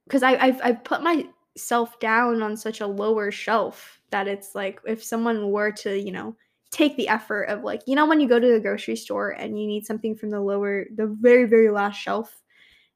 because 0.06 0.24
I 0.24 0.36
I've 0.38 0.62
I've 0.64 0.84
put 0.84 1.02
myself 1.04 2.00
down 2.00 2.42
on 2.42 2.58
such 2.58 2.82
a 2.82 2.88
lower 2.88 3.32
shelf 3.32 4.02
that 4.12 4.28
it's 4.28 4.56
like 4.56 4.80
if 4.86 5.04
someone 5.04 5.52
were 5.52 5.72
to, 5.72 6.00
you 6.00 6.12
know, 6.12 6.36
take 6.72 6.98
the 6.98 7.08
effort 7.08 7.44
of 7.44 7.64
like, 7.64 7.82
you 7.86 7.96
know, 7.96 8.06
when 8.06 8.20
you 8.20 8.28
go 8.28 8.40
to 8.40 8.52
the 8.52 8.60
grocery 8.60 8.96
store 8.96 9.30
and 9.30 9.60
you 9.60 9.68
need 9.68 9.86
something 9.86 10.16
from 10.16 10.30
the 10.30 10.42
lower 10.42 10.86
the 10.96 11.08
very, 11.08 11.46
very 11.46 11.70
last 11.72 11.98
shelf 11.98 12.42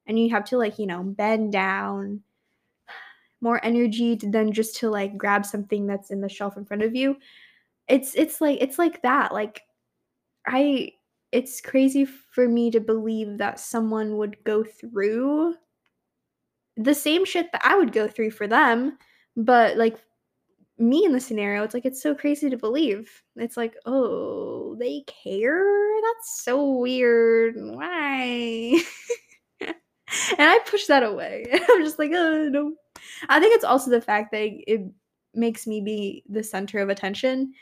and 0.07 0.19
you 0.19 0.29
have 0.29 0.45
to 0.45 0.57
like, 0.57 0.77
you 0.77 0.87
know, 0.87 1.03
bend 1.03 1.51
down 1.51 2.21
more 3.41 3.63
energy 3.65 4.15
than 4.15 4.51
just 4.51 4.75
to 4.77 4.89
like 4.89 5.17
grab 5.17 5.45
something 5.45 5.87
that's 5.87 6.11
in 6.11 6.21
the 6.21 6.29
shelf 6.29 6.57
in 6.57 6.65
front 6.65 6.83
of 6.83 6.95
you 6.95 7.17
it's 7.87 8.13
it's 8.15 8.39
like 8.39 8.57
it's 8.61 8.77
like 8.79 9.01
that 9.01 9.33
like 9.33 9.61
i 10.47 10.91
it's 11.31 11.59
crazy 11.59 12.05
for 12.05 12.47
me 12.47 12.69
to 12.71 12.79
believe 12.79 13.37
that 13.37 13.59
someone 13.59 14.17
would 14.17 14.41
go 14.43 14.63
through 14.63 15.55
the 16.77 16.93
same 16.93 17.25
shit 17.25 17.51
that 17.51 17.61
i 17.65 17.75
would 17.75 17.91
go 17.91 18.07
through 18.07 18.31
for 18.31 18.47
them 18.47 18.97
but 19.35 19.75
like 19.77 19.97
me 20.81 21.05
in 21.05 21.13
the 21.13 21.19
scenario 21.19 21.63
it's 21.63 21.73
like 21.73 21.85
it's 21.85 22.01
so 22.01 22.15
crazy 22.15 22.49
to 22.49 22.57
believe 22.57 23.21
it's 23.35 23.55
like 23.57 23.75
oh 23.85 24.75
they 24.79 25.03
care 25.23 25.63
that's 26.01 26.43
so 26.43 26.77
weird 26.77 27.55
why 27.57 28.81
and 29.61 29.75
i 30.39 30.59
push 30.65 30.85
that 30.87 31.03
away 31.03 31.45
i'm 31.69 31.83
just 31.83 31.99
like 31.99 32.11
oh 32.13 32.49
no 32.49 32.73
I 33.29 33.39
think 33.39 33.55
it's 33.55 33.63
also 33.63 33.91
the 33.91 34.01
fact 34.01 34.31
that 34.31 34.49
it 34.67 34.81
makes 35.33 35.67
me 35.67 35.81
be 35.81 36.23
the 36.29 36.43
center 36.43 36.79
of 36.79 36.89
attention. 36.89 37.53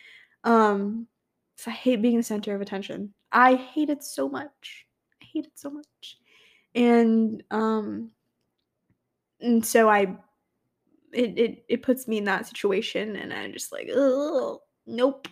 Um, 0.44 1.08
so 1.58 1.72
I 1.72 1.74
hate 1.74 2.02
being 2.02 2.18
the 2.18 2.24
center 2.24 2.56
of 2.56 2.62
attention. 2.62 3.14
I 3.32 3.56
hate 3.56 3.90
it 3.90 4.04
so 4.04 4.30
much. 4.30 4.86
I 5.22 5.26
hate 5.26 5.46
it 5.46 5.54
so 5.56 5.70
much. 5.70 6.18
And 6.76 7.44
um 7.52 8.12
and 9.42 9.66
so 9.66 9.90
I 9.90 10.18
it 11.13 11.38
it, 11.38 11.66
it 11.70 11.84
puts 11.84 12.08
me 12.08 12.18
in 12.18 12.25
that 12.25 12.48
situation 12.48 13.16
and 13.16 13.34
I'm 13.34 13.54
just 13.54 13.72
like, 13.72 13.88
nope. 14.86 15.28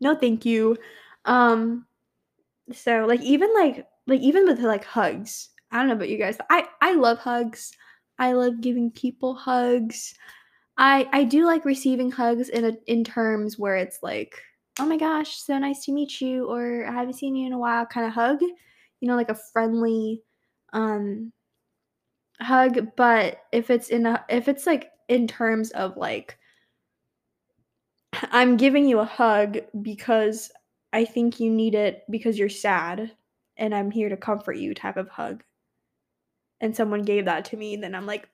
No 0.00 0.14
thank 0.14 0.44
you. 0.44 0.76
Um 1.24 1.86
so 2.72 3.06
like 3.06 3.20
even 3.22 3.52
like 3.54 3.86
like 4.06 4.20
even 4.20 4.46
with 4.46 4.60
like 4.60 4.84
hugs. 4.84 5.50
I 5.70 5.78
don't 5.78 5.88
know 5.88 5.94
about 5.94 6.08
you 6.08 6.18
guys, 6.18 6.36
but 6.36 6.46
I 6.50 6.66
I 6.80 6.94
love 6.94 7.18
hugs. 7.18 7.72
I 8.18 8.32
love 8.32 8.60
giving 8.60 8.90
people 8.90 9.34
hugs. 9.34 10.14
I 10.78 11.08
I 11.12 11.24
do 11.24 11.44
like 11.46 11.64
receiving 11.64 12.10
hugs 12.10 12.48
in 12.48 12.64
a, 12.66 12.72
in 12.86 13.04
terms 13.04 13.58
where 13.58 13.76
it's 13.76 14.00
like, 14.02 14.40
"Oh 14.80 14.86
my 14.86 14.96
gosh, 14.98 15.36
so 15.38 15.58
nice 15.58 15.84
to 15.86 15.92
meet 15.92 16.20
you," 16.20 16.46
or 16.50 16.86
"I 16.86 16.92
haven't 16.92 17.14
seen 17.14 17.36
you 17.36 17.46
in 17.46 17.52
a 17.52 17.58
while," 17.58 17.86
kind 17.86 18.06
of 18.06 18.12
hug. 18.14 18.40
You 18.42 19.08
know, 19.08 19.16
like 19.16 19.30
a 19.30 19.34
friendly 19.52 20.22
um 20.72 21.32
hug, 22.40 22.88
but 22.96 23.38
if 23.52 23.70
it's 23.70 23.88
in 23.88 24.06
a 24.06 24.24
if 24.28 24.48
it's 24.48 24.66
like 24.66 24.90
in 25.08 25.26
terms 25.26 25.70
of 25.70 25.96
like 25.96 26.38
I'm 28.30 28.56
giving 28.56 28.86
you 28.86 29.00
a 29.00 29.04
hug 29.04 29.58
because 29.82 30.50
I 30.92 31.04
think 31.04 31.40
you 31.40 31.50
need 31.50 31.74
it 31.74 32.04
because 32.10 32.38
you're 32.38 32.48
sad 32.48 33.12
and 33.56 33.74
I'm 33.74 33.90
here 33.90 34.08
to 34.08 34.16
comfort 34.16 34.56
you 34.56 34.74
type 34.74 34.96
of 34.96 35.08
hug 35.08 35.42
and 36.60 36.74
someone 36.74 37.02
gave 37.02 37.26
that 37.26 37.44
to 37.46 37.56
me, 37.56 37.76
then 37.76 37.94
I'm 37.94 38.06
like, 38.06 38.28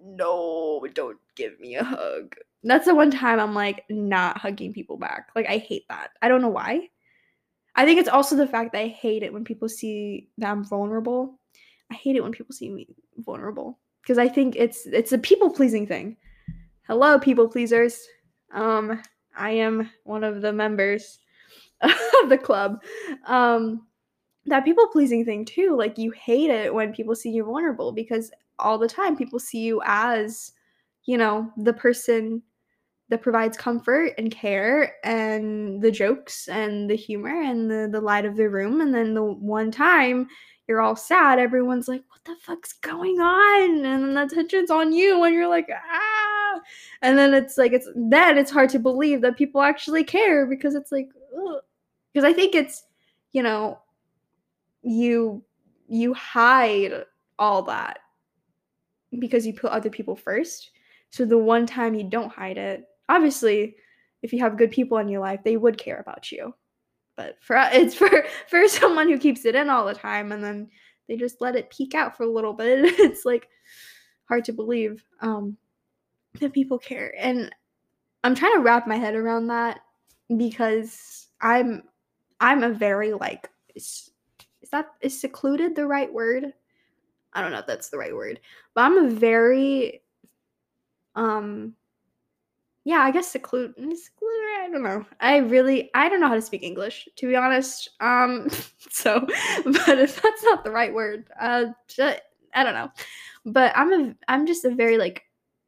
no, 0.00 0.86
don't 0.94 1.18
give 1.34 1.58
me 1.58 1.76
a 1.76 1.84
hug. 1.84 2.36
That's 2.62 2.86
the 2.86 2.94
one 2.94 3.10
time 3.10 3.40
I'm 3.40 3.54
like 3.54 3.84
not 3.88 4.38
hugging 4.38 4.72
people 4.72 4.96
back. 4.96 5.28
Like 5.34 5.48
I 5.48 5.58
hate 5.58 5.84
that. 5.88 6.10
I 6.22 6.28
don't 6.28 6.42
know 6.42 6.48
why. 6.48 6.88
I 7.74 7.84
think 7.84 8.00
it's 8.00 8.08
also 8.08 8.36
the 8.36 8.46
fact 8.46 8.72
that 8.72 8.82
I 8.82 8.88
hate 8.88 9.22
it 9.22 9.32
when 9.32 9.44
people 9.44 9.68
see 9.68 10.28
that 10.38 10.50
I'm 10.50 10.64
vulnerable. 10.64 11.38
I 11.90 11.94
hate 11.94 12.16
it 12.16 12.22
when 12.22 12.32
people 12.32 12.54
see 12.54 12.68
me 12.68 12.88
vulnerable 13.16 13.78
because 14.08 14.18
I 14.18 14.26
think 14.26 14.56
it's 14.56 14.86
it's 14.86 15.12
a 15.12 15.18
people 15.18 15.50
pleasing 15.50 15.86
thing. 15.86 16.16
Hello, 16.86 17.18
people 17.18 17.46
pleasers. 17.46 18.00
Um, 18.54 19.02
I 19.36 19.50
am 19.50 19.90
one 20.04 20.24
of 20.24 20.40
the 20.40 20.50
members 20.50 21.18
of 21.82 22.30
the 22.30 22.38
club. 22.38 22.82
Um, 23.26 23.86
that 24.46 24.64
people 24.64 24.86
pleasing 24.86 25.26
thing 25.26 25.44
too. 25.44 25.76
Like 25.76 25.98
you 25.98 26.10
hate 26.12 26.48
it 26.48 26.72
when 26.72 26.94
people 26.94 27.14
see 27.14 27.28
you 27.28 27.44
vulnerable 27.44 27.92
because 27.92 28.30
all 28.58 28.78
the 28.78 28.88
time 28.88 29.14
people 29.14 29.38
see 29.38 29.58
you 29.58 29.82
as, 29.84 30.52
you 31.04 31.18
know, 31.18 31.52
the 31.58 31.74
person 31.74 32.42
that 33.10 33.22
provides 33.22 33.56
comfort 33.56 34.12
and 34.18 34.30
care 34.30 34.96
and 35.02 35.80
the 35.80 35.90
jokes 35.90 36.48
and 36.48 36.90
the 36.90 36.96
humor 36.96 37.42
and 37.42 37.70
the, 37.70 37.88
the 37.90 38.00
light 38.00 38.26
of 38.26 38.36
the 38.36 38.48
room. 38.48 38.80
And 38.80 38.94
then 38.94 39.14
the 39.14 39.22
one 39.22 39.70
time 39.70 40.28
you're 40.66 40.82
all 40.82 40.96
sad, 40.96 41.38
everyone's 41.38 41.88
like, 41.88 42.04
what 42.08 42.22
the 42.24 42.36
fuck's 42.42 42.74
going 42.74 43.18
on? 43.20 43.84
And 43.86 44.04
then 44.04 44.14
the 44.14 44.24
attention's 44.24 44.70
on 44.70 44.92
you 44.92 45.24
and 45.24 45.34
you're 45.34 45.48
like, 45.48 45.68
ah. 45.72 46.60
And 47.00 47.16
then 47.16 47.32
it's 47.32 47.56
like, 47.56 47.72
it's 47.72 47.88
then 47.94 48.36
it's 48.36 48.50
hard 48.50 48.68
to 48.70 48.78
believe 48.78 49.22
that 49.22 49.38
people 49.38 49.62
actually 49.62 50.04
care 50.04 50.46
because 50.46 50.74
it's 50.74 50.92
like, 50.92 51.08
because 52.12 52.24
I 52.24 52.34
think 52.34 52.54
it's, 52.54 52.84
you 53.32 53.42
know, 53.42 53.78
you 54.82 55.42
you 55.88 56.12
hide 56.12 57.04
all 57.38 57.62
that 57.62 58.00
because 59.18 59.46
you 59.46 59.54
put 59.54 59.70
other 59.70 59.88
people 59.90 60.14
first. 60.14 60.70
So 61.10 61.24
the 61.24 61.38
one 61.38 61.64
time 61.64 61.94
you 61.94 62.04
don't 62.04 62.30
hide 62.30 62.58
it, 62.58 62.84
obviously, 63.08 63.76
if 64.22 64.32
you 64.32 64.40
have 64.40 64.58
good 64.58 64.70
people 64.70 64.98
in 64.98 65.08
your 65.08 65.20
life, 65.20 65.40
they 65.44 65.56
would 65.56 65.78
care 65.78 66.00
about 66.00 66.30
you. 66.32 66.54
But 67.16 67.36
for 67.40 67.56
it's 67.72 67.94
for 67.94 68.24
for 68.48 68.66
someone 68.68 69.08
who 69.08 69.18
keeps 69.18 69.44
it 69.44 69.54
in 69.54 69.70
all 69.70 69.86
the 69.86 69.94
time 69.94 70.32
and 70.32 70.42
then 70.42 70.68
they 71.08 71.16
just 71.16 71.40
let 71.40 71.56
it 71.56 71.70
peek 71.70 71.94
out 71.94 72.16
for 72.16 72.24
a 72.24 72.30
little 72.30 72.52
bit. 72.52 72.94
It's 72.98 73.24
like 73.24 73.48
hard 74.28 74.44
to 74.44 74.52
believe 74.52 75.02
um, 75.20 75.56
that 76.40 76.52
people 76.52 76.78
care. 76.78 77.14
And 77.18 77.54
I'm 78.24 78.34
trying 78.34 78.54
to 78.56 78.62
wrap 78.62 78.86
my 78.86 78.96
head 78.96 79.14
around 79.14 79.46
that 79.48 79.80
because 80.36 81.28
I'm 81.40 81.82
I'm 82.40 82.62
a 82.62 82.70
very 82.70 83.12
like 83.12 83.48
is 83.74 84.10
that 84.70 84.86
is 85.00 85.18
secluded 85.18 85.74
the 85.74 85.86
right 85.86 86.12
word? 86.12 86.52
I 87.32 87.40
don't 87.40 87.52
know 87.52 87.60
if 87.60 87.66
that's 87.66 87.88
the 87.88 87.98
right 87.98 88.14
word. 88.14 88.40
But 88.74 88.82
I'm 88.82 88.98
a 88.98 89.10
very 89.10 90.02
um 91.14 91.74
yeah, 92.88 93.00
I 93.00 93.10
guess 93.10 93.28
seclude, 93.28 93.74
seclude. 93.76 94.30
I 94.62 94.68
don't 94.72 94.82
know. 94.82 95.04
I 95.20 95.36
really, 95.36 95.90
I 95.92 96.08
don't 96.08 96.22
know 96.22 96.28
how 96.28 96.34
to 96.34 96.40
speak 96.40 96.62
English, 96.62 97.06
to 97.16 97.28
be 97.28 97.36
honest. 97.36 97.90
Um, 98.00 98.48
so, 98.90 99.20
but 99.64 99.98
if 99.98 100.22
that's 100.22 100.42
not 100.44 100.64
the 100.64 100.70
right 100.70 100.94
word, 100.94 101.28
uh, 101.38 101.66
I 102.00 102.64
don't 102.64 102.72
know. 102.72 102.90
But 103.44 103.76
I'm 103.76 103.92
a, 103.92 104.14
I'm 104.26 104.46
just 104.46 104.64
a 104.64 104.74
very 104.74 104.96
like 104.96 105.24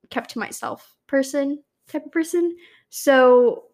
kept 0.09 0.31
to 0.31 0.39
myself 0.39 0.97
person 1.09 1.62
type 1.89 2.07
of 2.07 2.11
person. 2.11 2.57
So 2.89 3.65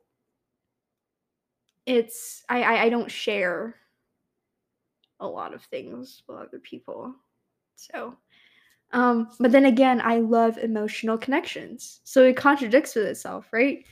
it's 1.86 2.42
I, 2.48 2.62
I 2.62 2.82
I 2.82 2.88
don't 2.88 3.08
share 3.08 3.76
a 5.20 5.26
lot 5.28 5.54
of 5.54 5.62
things 5.62 6.24
with 6.26 6.38
other 6.38 6.58
people. 6.58 7.14
So 7.76 8.16
um, 8.92 9.28
but 9.40 9.52
then 9.52 9.66
again, 9.66 10.00
I 10.02 10.18
love 10.18 10.58
emotional 10.58 11.18
connections. 11.18 12.00
So 12.04 12.22
it 12.24 12.36
contradicts 12.36 12.94
with 12.94 13.06
itself, 13.06 13.48
right? 13.52 13.84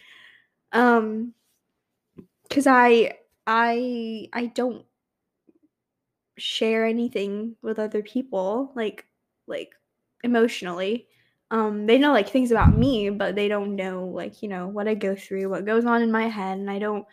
Um, 0.73 1.35
cuz 2.51 2.67
I 2.67 3.19
I 3.47 4.29
I 4.33 4.47
don't 4.47 4.85
share 6.39 6.85
anything 6.85 7.57
with 7.63 7.79
other 7.79 8.03
people 8.03 8.73
like 8.75 9.07
like 9.47 9.73
emotionally. 10.23 11.07
Um, 11.51 11.87
they 11.87 11.99
know 11.99 12.13
like 12.13 12.29
things 12.29 12.51
about 12.51 12.77
me, 12.77 13.11
but 13.11 13.37
they 13.37 13.49
don't 13.49 13.77
know 13.77 14.07
like, 14.07 14.43
you 14.43 14.49
know, 14.49 14.67
what 14.67 14.89
I 14.89 14.95
go 14.95 15.15
through, 15.15 15.51
what 15.51 15.67
goes 15.67 15.85
on 15.85 16.03
in 16.03 16.11
my 16.11 16.29
head, 16.29 16.59
and 16.59 16.71
I 16.71 16.79
don't 16.79 17.07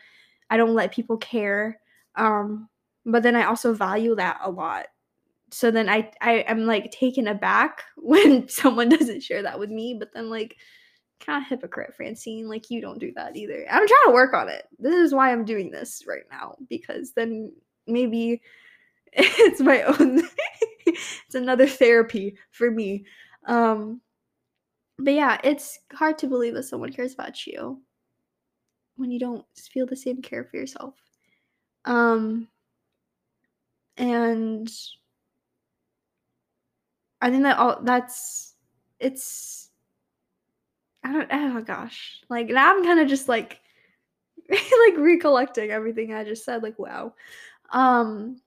I 0.50 0.58
don't 0.58 0.76
let 0.76 0.94
people 0.94 1.18
care. 1.18 1.80
Um, 2.16 2.70
but 3.06 3.24
then 3.24 3.36
I 3.36 3.46
also 3.46 3.74
value 3.74 4.16
that 4.16 4.40
a 4.44 4.52
lot 4.52 4.88
so 5.52 5.70
then 5.70 5.90
I 5.90 6.12
I 6.22 6.46
am 6.48 6.66
like 6.66 6.92
taken 6.92 7.28
aback 7.28 7.84
when 7.98 8.48
someone 8.50 8.90
doesn't 8.90 9.24
share 9.24 9.44
that 9.44 9.60
with 9.60 9.70
me, 9.70 9.96
but 9.98 10.14
then 10.14 10.30
like 10.30 10.58
kind 11.20 11.44
of 11.44 11.48
hypocrite, 11.50 11.94
Francine. 11.96 12.48
Like 12.50 12.70
you 12.70 12.82
don't 12.82 13.00
do 13.00 13.12
that 13.16 13.36
either. 13.36 13.66
I'm 13.70 13.88
trying 13.88 14.06
to 14.08 14.14
work 14.14 14.34
on 14.34 14.50
it. 14.50 14.68
This 14.80 14.96
is 14.96 15.14
why 15.14 15.32
I'm 15.32 15.46
doing 15.46 15.72
this 15.72 16.04
right 16.08 16.24
now 16.32 16.56
because 16.70 17.14
then 17.14 17.52
maybe 17.88 18.42
it's 19.14 19.62
my 19.62 19.84
own 19.84 20.24
it's 20.86 21.36
another 21.36 21.68
therapy 21.68 22.38
for 22.52 22.72
me. 22.72 23.06
Um 23.46 24.02
but 24.98 25.14
yeah, 25.14 25.40
it's 25.44 25.80
hard 25.94 26.18
to 26.20 26.28
believe 26.28 26.54
that 26.54 26.64
someone 26.64 26.94
cares 26.94 27.14
about 27.14 27.46
you 27.48 27.82
when 28.98 29.10
you 29.10 29.20
don't 29.20 29.46
feel 29.58 29.86
the 29.86 29.96
same 29.96 30.22
care 30.22 30.44
for 30.44 30.58
yourself. 30.58 30.96
Um 31.86 32.48
and 33.98 34.72
I 37.22 37.30
think 37.30 37.44
that 37.44 37.58
all 37.58 37.80
that's 37.84 38.56
it's 39.00 39.70
I 41.04 41.14
don't 41.14 41.30
oh 41.32 41.62
gosh. 41.62 42.22
Like 42.30 42.48
now 42.48 42.76
I'm 42.76 42.84
kind 42.84 43.00
of 43.00 43.08
just 43.08 43.28
like 43.28 43.60
like 44.50 44.98
recollecting 44.98 45.72
everything 45.72 46.14
I 46.14 46.24
just 46.24 46.44
said 46.44 46.64
like 46.64 46.78
wow. 46.80 47.14
Um 47.72 48.42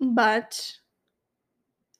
but 0.00 0.72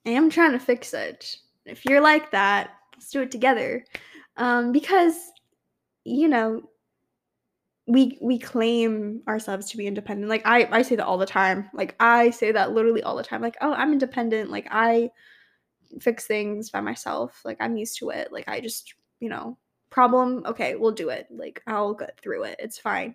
I 0.06 0.10
am 0.10 0.30
trying 0.30 0.52
to 0.52 0.58
fix 0.58 0.94
it. 0.94 1.36
If 1.64 1.84
you're 1.84 2.00
like 2.00 2.30
that, 2.30 2.70
let's 2.94 3.10
do 3.10 3.22
it 3.22 3.30
together. 3.30 3.84
Um 4.36 4.72
because 4.72 5.32
you 6.04 6.28
know, 6.28 6.62
we 7.88 8.18
we 8.20 8.38
claim 8.38 9.22
ourselves 9.26 9.70
to 9.70 9.78
be 9.78 9.86
independent. 9.86 10.28
Like 10.28 10.42
I 10.44 10.68
I 10.70 10.82
say 10.82 10.94
that 10.96 11.06
all 11.06 11.16
the 11.18 11.26
time. 11.26 11.70
Like 11.72 11.96
I 11.98 12.30
say 12.30 12.52
that 12.52 12.72
literally 12.72 13.02
all 13.02 13.16
the 13.16 13.22
time. 13.24 13.40
Like, 13.40 13.56
"Oh, 13.62 13.72
I'm 13.72 13.92
independent. 13.92 14.50
Like 14.50 14.68
I 14.70 15.10
fix 16.00 16.26
things 16.26 16.70
by 16.70 16.82
myself. 16.82 17.40
Like 17.44 17.56
I'm 17.60 17.76
used 17.78 17.98
to 17.98 18.10
it. 18.10 18.30
Like 18.30 18.46
I 18.48 18.60
just, 18.60 18.94
you 19.20 19.30
know, 19.30 19.56
problem, 19.90 20.42
okay, 20.46 20.76
we'll 20.76 20.92
do 20.92 21.08
it. 21.08 21.28
Like 21.30 21.62
I'll 21.66 21.94
get 21.94 22.20
through 22.20 22.44
it. 22.44 22.56
It's 22.60 22.78
fine." 22.78 23.14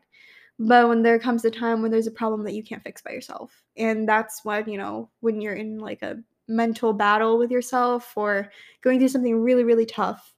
But 0.60 0.88
when 0.90 1.04
there 1.04 1.20
comes 1.20 1.46
a 1.46 1.52
time 1.52 1.82
when 1.82 1.92
there's 1.92 2.08
a 2.08 2.12
problem 2.12 2.44
that 2.44 2.54
you 2.54 2.64
can't 2.64 2.84
fix 2.84 3.02
by 3.02 3.12
yourself, 3.12 3.64
and 3.78 4.08
that's 4.10 4.44
when, 4.46 4.70
you 4.70 4.78
know, 4.78 5.10
when 5.22 5.42
you're 5.42 5.56
in 5.56 5.80
like 5.80 6.02
a 6.02 6.18
mental 6.48 6.94
battle 6.94 7.38
with 7.38 7.52
yourself 7.52 8.14
or 8.16 8.52
going 8.82 9.00
through 9.00 9.08
something 9.10 9.40
really 9.40 9.64
really 9.64 9.86
tough 9.86 10.34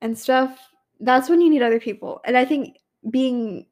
and 0.00 0.16
stuff, 0.18 0.58
that's 1.00 1.28
when 1.28 1.40
you 1.40 1.50
need 1.50 1.62
other 1.62 1.80
people. 1.80 2.20
And 2.24 2.36
I 2.36 2.44
think 2.44 2.76
being 3.10 3.66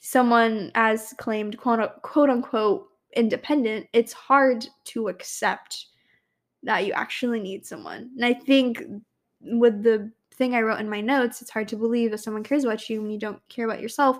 someone 0.00 0.70
as 0.74 1.14
claimed 1.18 1.58
quote, 1.58 2.02
quote 2.02 2.30
unquote 2.30 2.88
independent, 3.14 3.86
it's 3.92 4.12
hard 4.12 4.66
to 4.84 5.08
accept 5.08 5.86
that 6.62 6.86
you 6.86 6.92
actually 6.92 7.40
need 7.40 7.66
someone. 7.66 8.10
And 8.16 8.24
I 8.24 8.34
think 8.34 8.82
with 9.40 9.82
the 9.82 10.10
thing 10.34 10.54
I 10.54 10.62
wrote 10.62 10.80
in 10.80 10.88
my 10.88 11.00
notes, 11.00 11.42
it's 11.42 11.50
hard 11.50 11.68
to 11.68 11.76
believe 11.76 12.10
that 12.10 12.18
someone 12.18 12.44
cares 12.44 12.64
about 12.64 12.88
you 12.88 13.00
when 13.00 13.10
you 13.10 13.18
don't 13.18 13.40
care 13.48 13.64
about 13.64 13.80
yourself. 13.80 14.18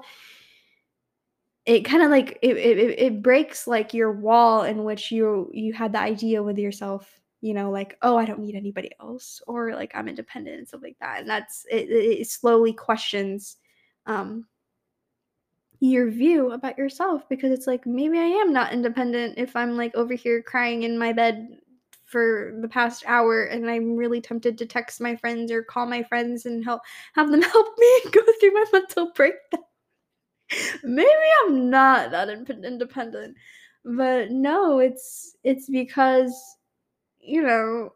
It 1.66 1.84
kind 1.84 2.02
of 2.02 2.10
like 2.10 2.38
it, 2.42 2.56
it 2.56 2.78
it 2.98 3.22
breaks 3.22 3.66
like 3.66 3.92
your 3.92 4.12
wall 4.12 4.62
in 4.62 4.84
which 4.84 5.12
you 5.12 5.50
you 5.52 5.72
had 5.72 5.92
the 5.92 6.00
idea 6.00 6.42
with 6.42 6.58
yourself 6.58 7.20
you 7.42 7.54
know 7.54 7.70
like 7.70 7.96
oh 8.02 8.16
i 8.16 8.24
don't 8.24 8.40
need 8.40 8.54
anybody 8.54 8.90
else 9.00 9.42
or 9.46 9.74
like 9.74 9.92
i'm 9.94 10.08
independent 10.08 10.58
and 10.58 10.68
stuff 10.68 10.82
like 10.82 10.96
that 11.00 11.20
and 11.20 11.28
that's 11.28 11.66
it, 11.70 11.88
it 11.90 12.26
slowly 12.28 12.72
questions 12.72 13.56
um 14.06 14.46
your 15.80 16.10
view 16.10 16.52
about 16.52 16.76
yourself 16.76 17.26
because 17.28 17.50
it's 17.50 17.66
like 17.66 17.86
maybe 17.86 18.18
I 18.18 18.24
am 18.24 18.52
not 18.52 18.72
independent 18.72 19.38
if 19.38 19.56
I'm 19.56 19.76
like 19.76 19.94
over 19.94 20.14
here 20.14 20.42
crying 20.42 20.82
in 20.82 20.98
my 20.98 21.12
bed 21.12 21.58
for 22.04 22.58
the 22.60 22.68
past 22.68 23.04
hour 23.06 23.44
and 23.44 23.70
I'm 23.70 23.96
really 23.96 24.20
tempted 24.20 24.58
to 24.58 24.66
text 24.66 25.00
my 25.00 25.16
friends 25.16 25.50
or 25.50 25.62
call 25.62 25.86
my 25.86 26.02
friends 26.02 26.44
and 26.44 26.62
help 26.64 26.82
have 27.14 27.30
them 27.30 27.40
help 27.54 27.78
me 27.78 28.00
go 28.10 28.20
through 28.38 28.52
my 28.52 28.64
mental 28.72 29.10
breakdown. 29.14 29.62
maybe 30.84 31.08
I'm 31.44 31.70
not 31.70 32.10
that 32.10 32.28
independent. 32.28 33.36
But 33.84 34.30
no, 34.30 34.80
it's 34.80 35.36
it's 35.42 35.68
because 35.68 36.34
you 37.20 37.42
know, 37.42 37.92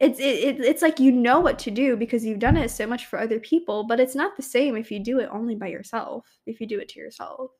it's 0.00 0.18
it, 0.18 0.24
it, 0.24 0.60
it's 0.60 0.82
like 0.82 0.98
you 0.98 1.12
know 1.12 1.40
what 1.40 1.58
to 1.60 1.70
do 1.70 1.96
because 1.96 2.24
you've 2.24 2.40
done 2.40 2.56
it 2.56 2.70
so 2.70 2.86
much 2.86 3.06
for 3.06 3.18
other 3.18 3.38
people 3.38 3.84
but 3.84 4.00
it's 4.00 4.14
not 4.14 4.36
the 4.36 4.42
same 4.42 4.76
if 4.76 4.90
you 4.90 4.98
do 4.98 5.20
it 5.20 5.28
only 5.32 5.54
by 5.54 5.68
yourself 5.68 6.26
if 6.46 6.60
you 6.60 6.66
do 6.66 6.78
it 6.78 6.88
to 6.90 6.98
yourself. 6.98 7.50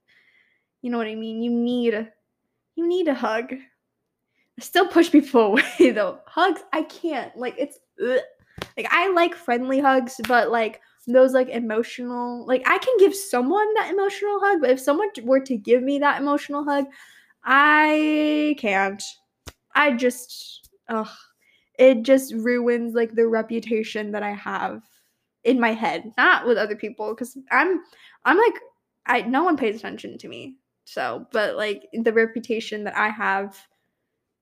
You 0.83 0.91
know 0.91 0.99
what 0.99 1.07
i 1.07 1.15
mean? 1.15 1.43
You 1.43 1.51
need 1.51 2.09
you 2.77 2.89
need 2.89 3.09
a 3.09 3.15
hug. 3.15 3.53
I 3.53 4.63
still 4.63 4.87
push 4.87 5.11
people 5.11 5.41
away 5.79 5.91
though. 5.91 6.19
Hugs 6.27 6.63
i 6.73 6.83
can't. 6.83 7.35
Like 7.37 7.55
it's 7.59 7.79
ugh. 8.05 8.21
like 8.77 8.89
i 8.91 9.11
like 9.13 9.35
friendly 9.35 9.81
hugs 9.81 10.21
but 10.27 10.51
like 10.51 10.81
those 11.07 11.33
like 11.35 11.51
emotional 11.51 12.47
like 12.47 12.63
i 12.67 12.79
can 12.79 12.97
give 12.99 13.15
someone 13.15 13.75
that 13.75 13.93
emotional 13.93 14.41
hug 14.41 14.61
but 14.63 14.71
if 14.71 14.81
someone 14.81 15.11
were 15.23 15.41
to 15.41 15.57
give 15.57 15.83
me 15.83 15.99
that 15.99 16.21
emotional 16.21 16.65
hug 16.65 16.87
i 17.45 18.57
can't. 18.59 19.03
I 19.77 19.93
just 19.93 20.71
ugh 20.89 21.09
it 21.79 22.03
just 22.03 22.35
ruins 22.35 22.95
like 22.95 23.15
the 23.15 23.27
reputation 23.27 24.13
that 24.13 24.23
I 24.23 24.33
have 24.33 24.83
in 25.45 25.61
my 25.61 25.73
head, 25.73 26.13
not 26.17 26.47
with 26.47 26.59
other 26.59 26.77
people 26.77 27.15
cuz 27.15 27.37
I'm 27.51 27.83
I'm 28.25 28.39
like 28.39 28.55
I 29.07 29.23
no 29.23 29.45
one 29.45 29.57
pays 29.57 29.77
attention 29.77 30.19
to 30.19 30.29
me. 30.29 30.57
So, 30.85 31.27
but 31.33 31.57
like 31.57 31.89
the 31.93 32.13
reputation 32.13 32.85
that 32.85 32.97
I 32.97 33.09
have 33.09 33.59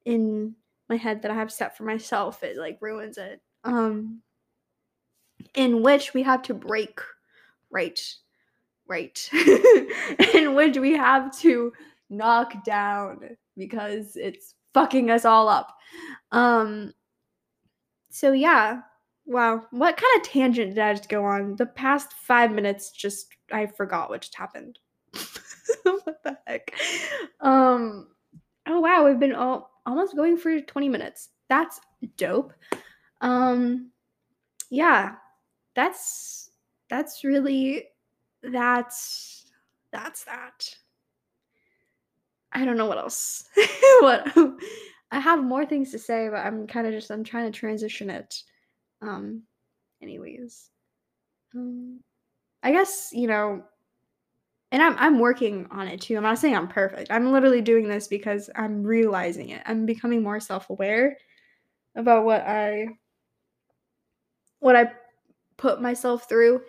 in 0.05 0.55
my 0.89 0.97
head 0.97 1.23
that 1.23 1.31
I 1.31 1.35
have 1.35 1.53
set 1.53 1.77
for 1.77 1.85
myself, 1.85 2.43
it 2.43 2.57
like 2.57 2.79
ruins 2.81 3.19
it. 3.19 3.41
Um 3.65 4.23
in 5.55 5.83
which 5.83 6.15
we 6.15 6.23
have 6.23 6.43
to 6.43 6.55
break 6.55 7.01
right 7.71 8.01
right 8.89 9.29
in 10.35 10.55
which 10.55 10.77
we 10.79 10.93
have 10.93 11.37
to 11.39 11.73
knock 12.11 12.65
down 12.65 13.37
because 13.57 14.17
it's 14.17 14.55
fucking 14.75 15.11
us 15.11 15.25
all 15.25 15.49
up. 15.49 15.75
Um 16.31 16.93
so 18.13 18.33
yeah. 18.33 18.83
Wow. 19.25 19.65
What 19.71 19.97
kind 19.97 20.17
of 20.17 20.23
tangent 20.23 20.75
did 20.75 20.79
I 20.79 20.93
just 20.93 21.09
go 21.09 21.25
on? 21.25 21.57
The 21.57 21.67
past 21.67 22.13
five 22.13 22.53
minutes 22.53 22.91
just 22.91 23.29
I 23.51 23.67
forgot 23.67 24.11
what 24.11 24.21
just 24.21 24.35
happened. 24.35 24.79
what 25.83 26.23
the 26.23 26.39
heck? 26.47 26.75
Um 27.41 28.09
oh 28.67 28.81
wow, 28.81 29.07
we've 29.07 29.19
been 29.19 29.35
all, 29.35 29.71
almost 29.87 30.15
going 30.15 30.37
for 30.37 30.61
20 30.61 30.89
minutes. 30.91 31.31
That's 31.49 31.81
dope. 32.19 32.53
Um 33.23 33.91
yeah. 34.71 35.15
That's 35.75 36.51
that's 36.91 37.25
really 37.25 37.87
that's 38.43 39.51
that's 39.91 40.25
that. 40.25 40.77
I 42.53 42.67
don't 42.67 42.77
know 42.77 42.87
what 42.87 42.99
else. 42.99 43.45
what 44.01 44.29
I 45.13 45.21
have 45.21 45.45
more 45.45 45.67
things 45.67 45.91
to 45.91 45.99
say, 45.99 46.31
but 46.31 46.39
I'm 46.39 46.67
kind 46.67 46.87
of 46.87 46.95
just 46.95 47.11
I'm 47.11 47.23
trying 47.23 47.53
to 47.53 47.57
transition 47.57 48.09
it. 48.09 48.43
Um, 49.03 49.43
anyways, 50.01 50.71
um, 51.55 52.01
I 52.63 52.73
guess 52.73 53.11
you 53.13 53.27
know, 53.29 53.63
and 54.73 54.83
I'm 54.83 54.97
I'm 54.97 55.19
working 55.19 55.67
on 55.71 55.87
it 55.87 56.01
too. 56.01 56.17
I'm 56.17 56.23
not 56.23 56.39
saying 56.39 56.57
I'm 56.57 56.67
perfect. 56.67 57.11
I'm 57.11 57.31
literally 57.31 57.61
doing 57.61 57.89
this 57.89 58.09
because 58.09 58.49
I'm 58.57 58.83
realizing 58.83 59.51
it. 59.51 59.61
I'm 59.67 59.85
becoming 59.85 60.23
more 60.23 60.41
self 60.41 60.71
aware 60.71 61.19
about 61.95 62.25
what 62.25 62.41
I 62.41 62.89
what 64.61 64.77
I 64.77 64.93
put 65.59 65.83
myself 65.83 66.27
through. 66.27 66.63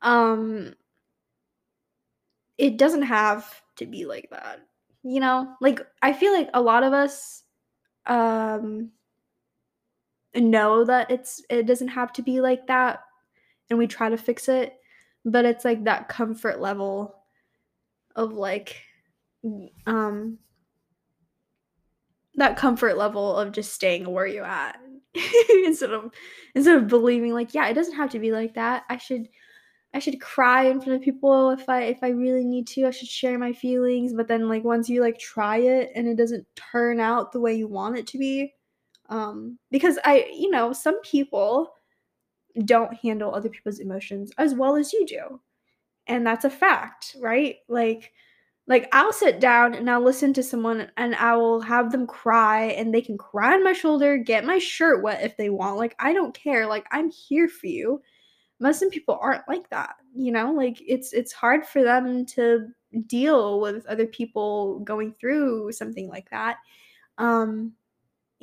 Um 0.00 0.74
it 2.56 2.76
doesn't 2.76 3.02
have 3.02 3.60
to 3.76 3.86
be 3.86 4.04
like 4.04 4.28
that. 4.30 4.60
You 5.02 5.18
know? 5.18 5.54
Like 5.60 5.80
I 6.02 6.12
feel 6.12 6.32
like 6.32 6.50
a 6.54 6.62
lot 6.62 6.84
of 6.84 6.92
us 6.92 7.42
um 8.06 8.90
know 10.34 10.84
that 10.84 11.10
it's 11.10 11.42
it 11.50 11.66
doesn't 11.66 11.88
have 11.88 12.12
to 12.12 12.22
be 12.22 12.40
like 12.40 12.66
that 12.68 13.00
and 13.68 13.78
we 13.78 13.86
try 13.86 14.08
to 14.08 14.16
fix 14.16 14.48
it, 14.48 14.74
but 15.24 15.44
it's 15.44 15.64
like 15.64 15.84
that 15.84 16.08
comfort 16.08 16.60
level 16.60 17.16
of 18.16 18.32
like 18.32 18.76
um 19.86 20.38
that 22.34 22.56
comfort 22.56 22.96
level 22.96 23.36
of 23.36 23.52
just 23.52 23.72
staying 23.72 24.10
where 24.10 24.26
you're 24.26 24.44
at 24.44 24.76
instead 25.64 25.90
of 25.92 26.10
instead 26.54 26.76
of 26.76 26.88
believing 26.88 27.32
like 27.32 27.54
yeah 27.54 27.66
it 27.68 27.74
doesn't 27.74 27.96
have 27.96 28.10
to 28.10 28.18
be 28.18 28.32
like 28.32 28.54
that. 28.54 28.84
I 28.88 28.96
should 28.98 29.28
i 29.94 29.98
should 29.98 30.20
cry 30.20 30.64
in 30.64 30.80
front 30.80 30.96
of 30.96 31.02
people 31.02 31.50
if 31.50 31.68
i 31.68 31.82
if 31.82 31.98
i 32.02 32.08
really 32.08 32.44
need 32.44 32.66
to 32.66 32.86
i 32.86 32.90
should 32.90 33.08
share 33.08 33.38
my 33.38 33.52
feelings 33.52 34.12
but 34.12 34.28
then 34.28 34.48
like 34.48 34.64
once 34.64 34.88
you 34.88 35.00
like 35.00 35.18
try 35.18 35.58
it 35.58 35.90
and 35.94 36.08
it 36.08 36.16
doesn't 36.16 36.46
turn 36.54 37.00
out 37.00 37.32
the 37.32 37.40
way 37.40 37.54
you 37.54 37.68
want 37.68 37.98
it 37.98 38.06
to 38.06 38.18
be 38.18 38.52
um 39.08 39.58
because 39.70 39.98
i 40.04 40.28
you 40.32 40.50
know 40.50 40.72
some 40.72 41.00
people 41.02 41.72
don't 42.64 42.94
handle 42.94 43.34
other 43.34 43.48
people's 43.48 43.78
emotions 43.78 44.32
as 44.38 44.54
well 44.54 44.76
as 44.76 44.92
you 44.92 45.06
do 45.06 45.40
and 46.06 46.26
that's 46.26 46.44
a 46.44 46.50
fact 46.50 47.16
right 47.20 47.56
like 47.68 48.12
like 48.70 48.88
I'll 48.92 49.12
sit 49.12 49.40
down 49.40 49.74
and 49.74 49.90
I'll 49.90 50.00
listen 50.00 50.32
to 50.34 50.44
someone 50.44 50.92
and 50.96 51.16
I 51.16 51.34
will 51.34 51.60
have 51.60 51.90
them 51.90 52.06
cry 52.06 52.66
and 52.66 52.94
they 52.94 53.02
can 53.02 53.18
cry 53.18 53.54
on 53.54 53.64
my 53.64 53.72
shoulder, 53.72 54.16
get 54.16 54.44
my 54.44 54.58
shirt 54.58 55.02
wet 55.02 55.24
if 55.24 55.36
they 55.36 55.50
want. 55.50 55.76
Like 55.76 55.96
I 55.98 56.12
don't 56.12 56.32
care. 56.32 56.68
Like 56.68 56.86
I'm 56.92 57.10
here 57.10 57.48
for 57.48 57.66
you. 57.66 58.00
Muslim 58.60 58.90
people 58.90 59.18
aren't 59.20 59.48
like 59.48 59.68
that, 59.70 59.96
you 60.14 60.32
know? 60.32 60.52
Like 60.52 60.80
it's 60.86 61.12
it's 61.12 61.32
hard 61.32 61.66
for 61.66 61.82
them 61.82 62.26
to 62.26 62.68
deal 63.06 63.60
with 63.60 63.86
other 63.86 64.06
people 64.06 64.80
going 64.80 65.14
through 65.20 65.72
something 65.72 66.08
like 66.08 66.30
that. 66.30 66.56
Um 67.18 67.72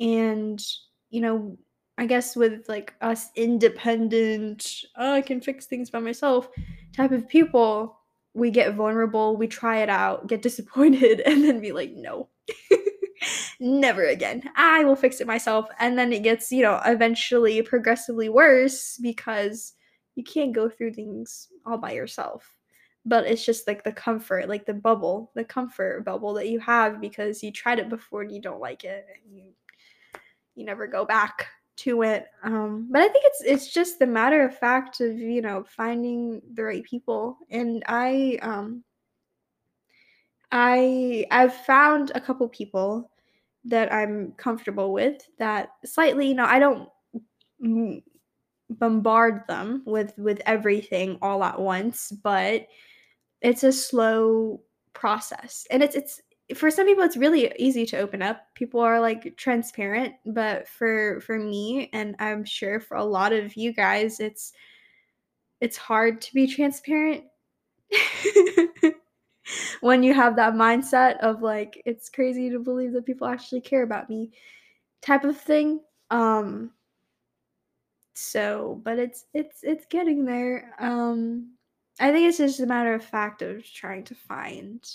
and 0.00 0.62
you 1.10 1.20
know, 1.20 1.56
I 1.96 2.06
guess 2.06 2.36
with 2.36 2.68
like 2.68 2.94
us 3.00 3.30
independent, 3.34 4.84
oh, 4.96 5.14
I 5.14 5.20
can 5.20 5.40
fix 5.40 5.66
things 5.66 5.90
by 5.90 5.98
myself 6.00 6.48
type 6.94 7.12
of 7.12 7.28
people, 7.28 7.98
we 8.34 8.50
get 8.50 8.74
vulnerable, 8.74 9.36
we 9.36 9.46
try 9.46 9.78
it 9.78 9.88
out, 9.88 10.26
get 10.26 10.42
disappointed, 10.48 11.20
and 11.20 11.44
then 11.44 11.60
be 11.60 11.72
like, 11.72 11.92
no, 11.92 12.28
never 13.60 14.04
again. 14.04 14.42
I 14.56 14.84
will 14.84 14.96
fix 14.96 15.20
it 15.20 15.26
myself. 15.26 15.68
And 15.78 15.98
then 15.98 16.12
it 16.12 16.22
gets, 16.22 16.52
you 16.52 16.62
know, 16.62 16.80
eventually 16.84 17.60
progressively 17.62 18.28
worse 18.28 18.98
because 18.98 19.74
you 20.18 20.24
can't 20.24 20.52
go 20.52 20.68
through 20.68 20.92
things 20.92 21.46
all 21.64 21.78
by 21.78 21.92
yourself. 21.92 22.56
But 23.06 23.28
it's 23.28 23.46
just 23.46 23.68
like 23.68 23.84
the 23.84 23.92
comfort, 23.92 24.48
like 24.48 24.66
the 24.66 24.74
bubble, 24.74 25.30
the 25.36 25.44
comfort 25.44 26.04
bubble 26.04 26.34
that 26.34 26.48
you 26.48 26.58
have 26.58 27.00
because 27.00 27.40
you 27.40 27.52
tried 27.52 27.78
it 27.78 27.88
before 27.88 28.22
and 28.22 28.32
you 28.32 28.42
don't 28.42 28.60
like 28.60 28.82
it 28.82 29.06
and 29.14 29.32
you 29.32 29.44
you 30.56 30.64
never 30.64 30.88
go 30.88 31.04
back 31.04 31.46
to 31.76 32.02
it. 32.02 32.26
Um, 32.42 32.88
but 32.90 33.00
I 33.00 33.08
think 33.08 33.24
it's 33.26 33.42
it's 33.44 33.72
just 33.72 34.00
the 34.00 34.08
matter 34.08 34.44
of 34.44 34.58
fact 34.58 35.00
of 35.00 35.16
you 35.16 35.40
know 35.40 35.64
finding 35.68 36.42
the 36.52 36.64
right 36.64 36.82
people, 36.82 37.38
and 37.48 37.84
I 37.86 38.40
um, 38.42 38.82
I 40.50 41.26
I've 41.30 41.54
found 41.54 42.10
a 42.16 42.20
couple 42.20 42.48
people 42.48 43.12
that 43.66 43.92
I'm 43.92 44.32
comfortable 44.32 44.92
with 44.92 45.22
that 45.38 45.74
slightly 45.84 46.26
you 46.26 46.34
know 46.34 46.44
I 46.44 46.58
don't 46.58 46.88
bombard 48.70 49.42
them 49.48 49.82
with 49.86 50.12
with 50.18 50.40
everything 50.46 51.18
all 51.22 51.42
at 51.44 51.60
once, 51.60 52.12
but 52.22 52.66
it's 53.40 53.64
a 53.64 53.72
slow 53.72 54.60
process. 54.92 55.66
And 55.70 55.82
it's 55.82 55.96
it's 55.96 56.20
for 56.54 56.70
some 56.70 56.86
people 56.86 57.04
it's 57.04 57.16
really 57.16 57.52
easy 57.58 57.86
to 57.86 57.98
open 57.98 58.22
up. 58.22 58.42
People 58.54 58.80
are 58.80 59.00
like 59.00 59.36
transparent 59.36 60.14
but 60.26 60.68
for 60.68 61.20
for 61.20 61.38
me 61.38 61.90
and 61.92 62.16
i'm 62.18 62.44
sure 62.44 62.80
for 62.80 62.96
a 62.96 63.04
lot 63.04 63.32
of 63.32 63.54
you 63.56 63.72
guys 63.72 64.18
it's 64.18 64.52
it's 65.60 65.76
hard 65.76 66.20
to 66.20 66.32
be 66.34 66.46
transparent 66.46 67.24
when 69.80 70.02
you 70.02 70.14
have 70.14 70.36
that 70.36 70.54
mindset 70.54 71.18
of 71.18 71.42
like 71.42 71.80
it's 71.84 72.08
crazy 72.08 72.50
to 72.50 72.58
believe 72.58 72.92
that 72.92 73.06
people 73.06 73.26
actually 73.26 73.60
care 73.60 73.82
about 73.82 74.08
me 74.08 74.30
type 75.02 75.24
of 75.24 75.38
thing. 75.38 75.80
Um 76.10 76.70
so 78.18 78.80
but 78.84 78.98
it's 78.98 79.26
it's 79.34 79.60
it's 79.62 79.86
getting 79.86 80.24
there 80.24 80.74
um 80.78 81.50
i 82.00 82.10
think 82.10 82.28
it's 82.28 82.38
just 82.38 82.60
a 82.60 82.66
matter 82.66 82.94
of 82.94 83.04
fact 83.04 83.42
of 83.42 83.64
trying 83.64 84.04
to 84.04 84.14
find 84.14 84.88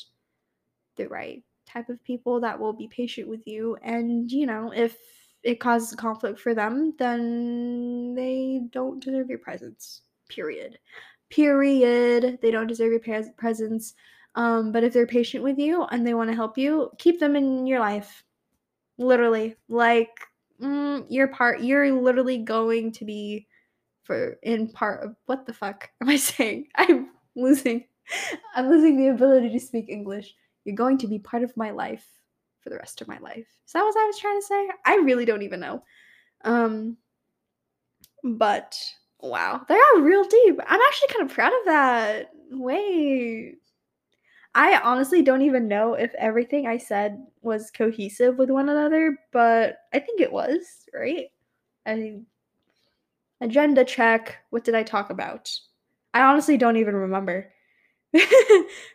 the 0.95 1.07
right 1.07 1.43
type 1.73 1.89
of 1.89 2.03
people 2.03 2.39
that 2.41 2.59
will 2.59 2.73
be 2.73 2.87
patient 2.87 3.27
with 3.27 3.45
you. 3.47 3.77
And, 3.81 4.31
you 4.31 4.45
know, 4.45 4.71
if 4.73 4.97
it 5.43 5.59
causes 5.59 5.95
conflict 5.95 6.39
for 6.39 6.53
them, 6.53 6.93
then 6.99 8.13
they 8.15 8.61
don't 8.71 9.03
deserve 9.03 9.29
your 9.29 9.39
presence. 9.39 10.01
Period. 10.29 10.77
Period. 11.29 12.39
They 12.41 12.51
don't 12.51 12.67
deserve 12.67 12.91
your 12.91 13.31
presence. 13.35 13.95
Um, 14.35 14.71
but 14.71 14.83
if 14.83 14.93
they're 14.93 15.07
patient 15.07 15.43
with 15.43 15.59
you 15.59 15.83
and 15.85 16.05
they 16.05 16.13
want 16.13 16.29
to 16.29 16.35
help 16.35 16.57
you, 16.57 16.89
keep 16.97 17.19
them 17.19 17.35
in 17.35 17.67
your 17.67 17.79
life. 17.79 18.23
Literally. 18.97 19.55
Like, 19.67 20.11
mm, 20.61 21.05
you're 21.09 21.27
part, 21.27 21.61
you're 21.61 21.91
literally 21.91 22.37
going 22.37 22.91
to 22.93 23.05
be 23.05 23.47
for 24.03 24.37
in 24.43 24.67
part 24.67 25.03
of 25.03 25.15
what 25.25 25.45
the 25.45 25.53
fuck 25.53 25.89
am 26.01 26.09
I 26.09 26.15
saying? 26.17 26.67
I'm 26.75 27.09
losing 27.35 27.85
I'm 28.55 28.69
losing 28.69 28.97
the 28.97 29.07
ability 29.07 29.49
to 29.51 29.59
speak 29.59 29.89
English. 29.89 30.33
You're 30.65 30.75
going 30.75 30.97
to 30.99 31.07
be 31.07 31.19
part 31.19 31.43
of 31.43 31.55
my 31.57 31.71
life 31.71 32.05
for 32.61 32.69
the 32.69 32.77
rest 32.77 33.01
of 33.01 33.07
my 33.07 33.17
life. 33.19 33.47
Is 33.65 33.73
that 33.73 33.83
what 33.83 33.97
I 33.97 34.05
was 34.05 34.19
trying 34.19 34.39
to 34.39 34.45
say? 34.45 34.69
I 34.85 34.95
really 34.97 35.25
don't 35.25 35.41
even 35.41 35.59
know. 35.59 35.83
Um, 36.43 36.97
but 38.23 38.77
wow, 39.19 39.61
they 39.67 39.75
are 39.75 40.01
real 40.01 40.23
deep. 40.23 40.59
I'm 40.65 40.81
actually 40.81 41.13
kind 41.13 41.29
of 41.29 41.35
proud 41.35 41.51
of 41.53 41.65
that. 41.65 42.31
Wait. 42.51 43.57
I 44.55 44.79
honestly 44.83 45.21
don't 45.21 45.41
even 45.41 45.67
know 45.67 45.95
if 45.95 46.13
everything 46.15 46.67
I 46.67 46.77
said 46.77 47.25
was 47.41 47.71
cohesive 47.71 48.37
with 48.37 48.51
one 48.51 48.69
another, 48.69 49.17
but 49.31 49.77
I 49.93 49.99
think 49.99 50.21
it 50.21 50.31
was, 50.31 50.85
right? 50.93 51.27
I 51.85 52.19
agenda 53.41 53.83
check. 53.83 54.37
What 54.51 54.63
did 54.63 54.75
I 54.75 54.83
talk 54.83 55.09
about? 55.09 55.51
I 56.13 56.21
honestly 56.21 56.57
don't 56.57 56.77
even 56.77 56.95
remember. 56.95 57.51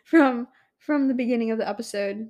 from 0.05 0.47
from 0.77 1.07
the 1.07 1.13
beginning 1.13 1.51
of 1.51 1.57
the 1.57 1.67
episode. 1.67 2.29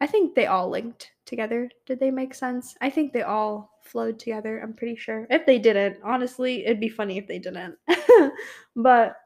I 0.00 0.06
think 0.06 0.34
they 0.34 0.46
all 0.46 0.68
linked 0.68 1.10
together. 1.24 1.70
Did 1.86 1.98
they 1.98 2.10
make 2.10 2.34
sense? 2.34 2.76
I 2.80 2.90
think 2.90 3.12
they 3.12 3.22
all 3.22 3.78
flowed 3.82 4.18
together. 4.18 4.60
I'm 4.62 4.74
pretty 4.74 4.94
sure. 4.96 5.26
If 5.30 5.46
they 5.46 5.58
didn't, 5.58 5.98
honestly, 6.04 6.64
it'd 6.66 6.80
be 6.80 6.88
funny 6.88 7.18
if 7.18 7.26
they 7.26 7.38
didn't. 7.38 7.76
but 8.76 9.16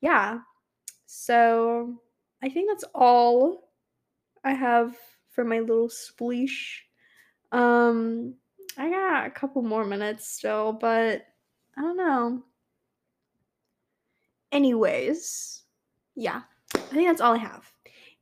yeah. 0.00 0.40
So 1.10 1.94
I 2.42 2.50
think 2.50 2.68
that's 2.68 2.84
all 2.94 3.70
I 4.44 4.52
have 4.52 4.94
for 5.30 5.42
my 5.42 5.60
little 5.60 5.88
spleesh. 5.88 6.80
Um 7.50 8.34
I 8.76 8.90
got 8.90 9.26
a 9.26 9.30
couple 9.30 9.62
more 9.62 9.86
minutes 9.86 10.28
still, 10.28 10.74
but 10.74 11.22
I 11.78 11.80
don't 11.80 11.96
know. 11.96 12.44
Anyways, 14.52 15.62
yeah. 16.14 16.42
I 16.74 16.78
think 16.78 17.08
that's 17.08 17.22
all 17.22 17.34
I 17.34 17.38
have. 17.38 17.72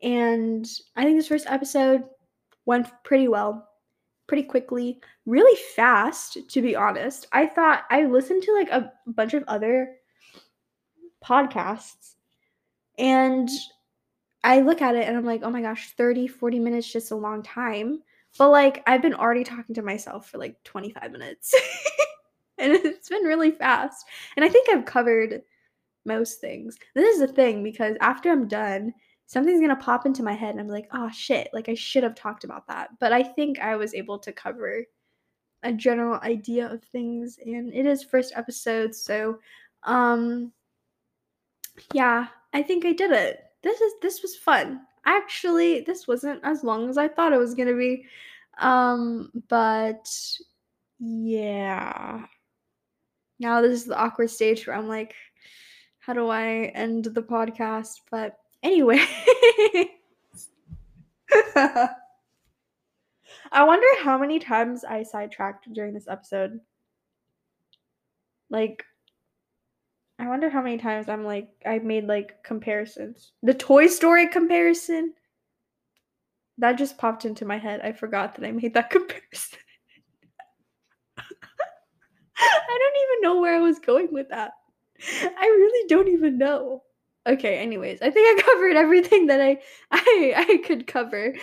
And 0.00 0.64
I 0.94 1.02
think 1.02 1.18
this 1.18 1.26
first 1.26 1.46
episode 1.48 2.04
went 2.66 2.86
pretty 3.02 3.26
well, 3.26 3.68
pretty 4.28 4.44
quickly, 4.44 5.00
really 5.26 5.58
fast, 5.74 6.38
to 6.50 6.62
be 6.62 6.76
honest. 6.76 7.26
I 7.32 7.46
thought 7.46 7.82
I 7.90 8.04
listened 8.04 8.44
to 8.44 8.54
like 8.54 8.70
a 8.70 8.92
bunch 9.08 9.34
of 9.34 9.42
other 9.48 9.96
podcasts 11.24 12.15
and 12.98 13.48
I 14.44 14.60
look 14.60 14.80
at 14.80 14.94
it 14.94 15.08
and 15.08 15.16
I'm 15.16 15.24
like, 15.24 15.42
oh 15.42 15.50
my 15.50 15.60
gosh, 15.60 15.92
30, 15.96 16.28
40 16.28 16.60
minutes, 16.60 16.92
just 16.92 17.10
a 17.10 17.16
long 17.16 17.42
time. 17.42 18.00
But 18.38 18.50
like, 18.50 18.82
I've 18.86 19.02
been 19.02 19.14
already 19.14 19.44
talking 19.44 19.74
to 19.74 19.82
myself 19.82 20.30
for 20.30 20.38
like 20.38 20.62
25 20.64 21.10
minutes. 21.10 21.52
and 22.58 22.72
it's 22.72 23.08
been 23.08 23.24
really 23.24 23.50
fast. 23.50 24.06
And 24.36 24.44
I 24.44 24.48
think 24.48 24.68
I've 24.68 24.84
covered 24.84 25.42
most 26.04 26.40
things. 26.40 26.78
This 26.94 27.14
is 27.14 27.20
the 27.20 27.32
thing 27.32 27.62
because 27.62 27.96
after 28.00 28.30
I'm 28.30 28.46
done, 28.46 28.94
something's 29.26 29.60
gonna 29.60 29.76
pop 29.76 30.06
into 30.06 30.22
my 30.22 30.32
head 30.32 30.50
and 30.50 30.60
I'm 30.60 30.68
like, 30.68 30.88
oh 30.92 31.10
shit, 31.10 31.48
like 31.52 31.68
I 31.68 31.74
should 31.74 32.04
have 32.04 32.14
talked 32.14 32.44
about 32.44 32.66
that. 32.68 32.90
But 33.00 33.12
I 33.12 33.22
think 33.22 33.58
I 33.58 33.76
was 33.76 33.94
able 33.94 34.18
to 34.20 34.32
cover 34.32 34.84
a 35.62 35.72
general 35.72 36.20
idea 36.22 36.72
of 36.72 36.84
things 36.84 37.38
and 37.44 37.74
it 37.74 37.86
is 37.86 38.04
first 38.04 38.32
episode, 38.36 38.94
so 38.94 39.40
um 39.82 40.52
yeah, 41.92 42.28
I 42.56 42.62
think 42.62 42.86
I 42.86 42.92
did 42.94 43.10
it. 43.12 43.44
This 43.62 43.82
is 43.82 43.92
this 44.00 44.22
was 44.22 44.34
fun. 44.34 44.80
Actually, 45.04 45.80
this 45.82 46.08
wasn't 46.08 46.40
as 46.42 46.64
long 46.64 46.88
as 46.88 46.96
I 46.96 47.06
thought 47.06 47.34
it 47.34 47.38
was 47.38 47.54
gonna 47.54 47.76
be. 47.76 48.06
Um, 48.58 49.30
but 49.48 50.08
yeah. 50.98 52.24
now 53.38 53.60
this 53.60 53.82
is 53.82 53.84
the 53.84 53.98
awkward 53.98 54.30
stage 54.30 54.66
where 54.66 54.74
I'm 54.74 54.88
like, 54.88 55.14
how 55.98 56.14
do 56.14 56.28
I 56.30 56.72
end 56.74 57.04
the 57.04 57.22
podcast? 57.22 58.00
But 58.10 58.38
anyway. 58.62 59.04
I 63.52 63.64
wonder 63.64 63.86
how 64.02 64.16
many 64.16 64.38
times 64.38 64.82
I 64.82 65.02
sidetracked 65.02 65.70
during 65.74 65.92
this 65.92 66.08
episode. 66.08 66.58
Like, 68.48 68.82
I 70.18 70.28
wonder 70.28 70.48
how 70.48 70.62
many 70.62 70.78
times 70.78 71.08
I'm 71.08 71.24
like, 71.24 71.48
I 71.64 71.78
made 71.78 72.06
like 72.06 72.42
comparisons. 72.42 73.32
The 73.42 73.54
Toy 73.54 73.86
Story 73.86 74.28
comparison. 74.28 75.12
That 76.58 76.78
just 76.78 76.96
popped 76.96 77.26
into 77.26 77.44
my 77.44 77.58
head. 77.58 77.80
I 77.82 77.92
forgot 77.92 78.34
that 78.34 78.46
I 78.46 78.52
made 78.52 78.74
that 78.74 78.90
comparison. 78.96 79.58
I 82.38 82.78
don't 82.78 83.02
even 83.02 83.22
know 83.22 83.40
where 83.40 83.56
I 83.56 83.60
was 83.60 83.78
going 83.78 84.08
with 84.12 84.28
that. 84.30 84.52
I 85.38 85.46
really 85.46 85.88
don't 85.88 86.08
even 86.08 86.38
know. 86.38 86.82
Okay, 87.26 87.58
anyways, 87.58 88.00
I 88.02 88.10
think 88.10 88.40
I 88.40 88.42
covered 88.46 88.76
everything 88.76 89.26
that 89.26 89.40
I 89.40 89.58
I 89.90 90.32
I 90.36 90.56
could 90.66 90.86
cover. 90.86 91.34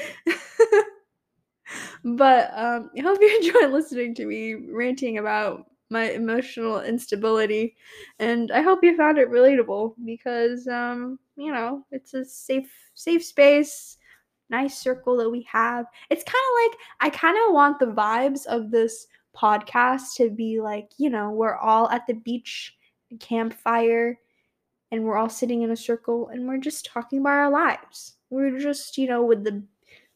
but 2.04 2.52
um 2.56 2.90
I 2.98 3.02
hope 3.02 3.20
you 3.22 3.36
enjoyed 3.38 3.72
listening 3.72 4.16
to 4.16 4.26
me 4.26 4.56
ranting 4.56 5.18
about 5.18 5.66
my 5.90 6.12
emotional 6.12 6.82
instability 6.82 7.76
and 8.20 8.52
I 8.52 8.62
hope 8.62 8.84
you 8.84 8.98
found 8.98 9.18
it 9.18 9.30
relatable 9.30 9.94
because 10.06 10.68
um 10.68 11.20
you 11.36 11.52
know, 11.52 11.86
it's 11.92 12.14
a 12.14 12.24
safe 12.26 12.72
safe 12.94 13.24
space, 13.24 13.98
nice 14.50 14.78
circle 14.78 15.18
that 15.18 15.30
we 15.30 15.44
have. 15.52 15.86
It's 16.10 16.24
kind 16.24 16.36
of 16.36 16.72
like 16.72 16.80
I 17.02 17.18
kind 17.18 17.38
of 17.48 17.54
want 17.54 17.80
the 17.80 17.88
vibes 17.88 18.46
of 18.46 18.72
this 18.72 19.08
podcast 19.36 20.16
to 20.16 20.30
be 20.30 20.62
like, 20.62 20.92
you 20.98 21.10
know, 21.10 21.32
we're 21.32 21.56
all 21.56 21.90
at 21.90 22.06
the 22.08 22.14
beach 22.14 22.76
campfire 23.20 24.20
and 24.92 25.04
we're 25.04 25.18
all 25.18 25.30
sitting 25.30 25.64
in 25.64 25.72
a 25.72 25.76
circle 25.76 26.30
and 26.30 26.48
we're 26.48 26.58
just 26.58 26.86
talking 26.86 27.20
about 27.20 27.34
our 27.34 27.50
lives. 27.50 28.18
We're 28.30 28.60
just, 28.60 28.98
you 28.98 29.08
know, 29.08 29.24
with 29.24 29.44
the 29.44 29.64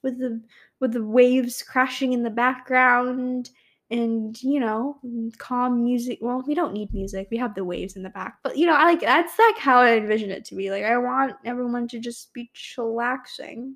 with 0.04 0.20
the 0.20 0.42
with 0.80 0.94
the 0.94 1.04
waves 1.04 1.64
crashing 1.64 2.14
in 2.14 2.24
the 2.24 2.30
background 2.30 3.50
and 3.90 4.42
you 4.44 4.60
know 4.60 4.98
mm, 5.06 5.36
calm 5.38 5.84
music 5.84 6.20
well 6.22 6.44
we 6.46 6.54
don't 6.54 6.74
need 6.74 6.94
music 6.94 7.28
we 7.32 7.38
have 7.38 7.56
the 7.56 7.64
waves 7.64 7.96
in 7.96 8.04
the 8.04 8.10
back 8.10 8.38
but 8.44 8.58
you 8.58 8.66
know 8.66 8.76
i 8.76 8.84
like 8.84 9.00
that's 9.00 9.40
like 9.40 9.58
how 9.58 9.80
i 9.80 9.96
envision 9.96 10.30
it 10.30 10.44
to 10.44 10.56
be 10.56 10.70
like 10.70 10.84
i 10.84 10.98
want 10.98 11.34
everyone 11.46 11.88
to 11.88 12.00
just 12.00 12.34
be 12.34 12.52
chillaxing 12.54 13.74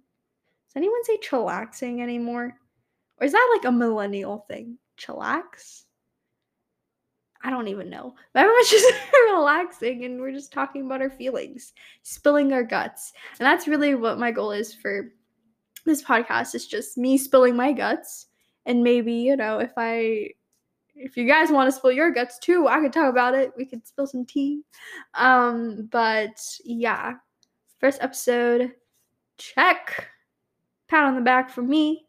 does 0.68 0.76
anyone 0.76 1.04
say 1.06 1.18
chillaxing 1.18 2.02
anymore 2.02 2.54
or 3.20 3.26
is 3.26 3.32
that 3.32 3.56
like 3.56 3.66
a 3.68 3.72
millennial 3.72 4.46
thing 4.50 4.78
chillax 5.00 5.84
I 7.44 7.50
don't 7.50 7.68
even 7.68 7.90
know. 7.90 8.14
But 8.34 8.40
everyone's 8.42 8.70
just 8.70 8.94
relaxing 9.32 10.06
and 10.06 10.20
we're 10.20 10.32
just 10.32 10.54
talking 10.54 10.86
about 10.86 11.02
our 11.02 11.10
feelings, 11.10 11.74
spilling 12.04 12.54
our 12.54 12.64
guts. 12.64 13.14
And 13.40 13.46
that's 13.46 13.68
really 13.68 13.96
what 13.96 14.20
my 14.20 14.32
goal 14.32 14.52
is 14.52 14.74
for 14.74 15.14
this 15.86 16.04
podcast 16.04 16.54
is 16.54 16.68
just 16.68 16.98
me 16.98 17.18
spilling 17.18 17.56
my 17.56 17.72
guts. 17.72 18.28
And 18.66 18.84
maybe, 18.84 19.14
you 19.14 19.36
know, 19.36 19.60
if 19.60 19.72
I 19.78 20.30
if 20.96 21.18
you 21.18 21.28
guys 21.28 21.52
want 21.52 21.68
to 21.68 21.72
spill 21.72 21.92
your 21.92 22.12
guts 22.12 22.38
too, 22.40 22.68
I 22.68 22.80
could 22.80 22.94
talk 22.94 23.10
about 23.10 23.34
it. 23.34 23.52
We 23.58 23.66
could 23.66 23.88
spill 23.88 24.08
some 24.08 24.26
tea. 24.26 24.62
Um, 25.14 25.88
but 25.92 26.40
yeah. 26.64 27.16
First 27.80 28.02
episode, 28.02 28.72
check. 29.38 30.10
Pat 30.88 31.04
on 31.06 31.16
the 31.16 31.22
back 31.22 31.50
for 31.50 31.64
me. 31.64 32.06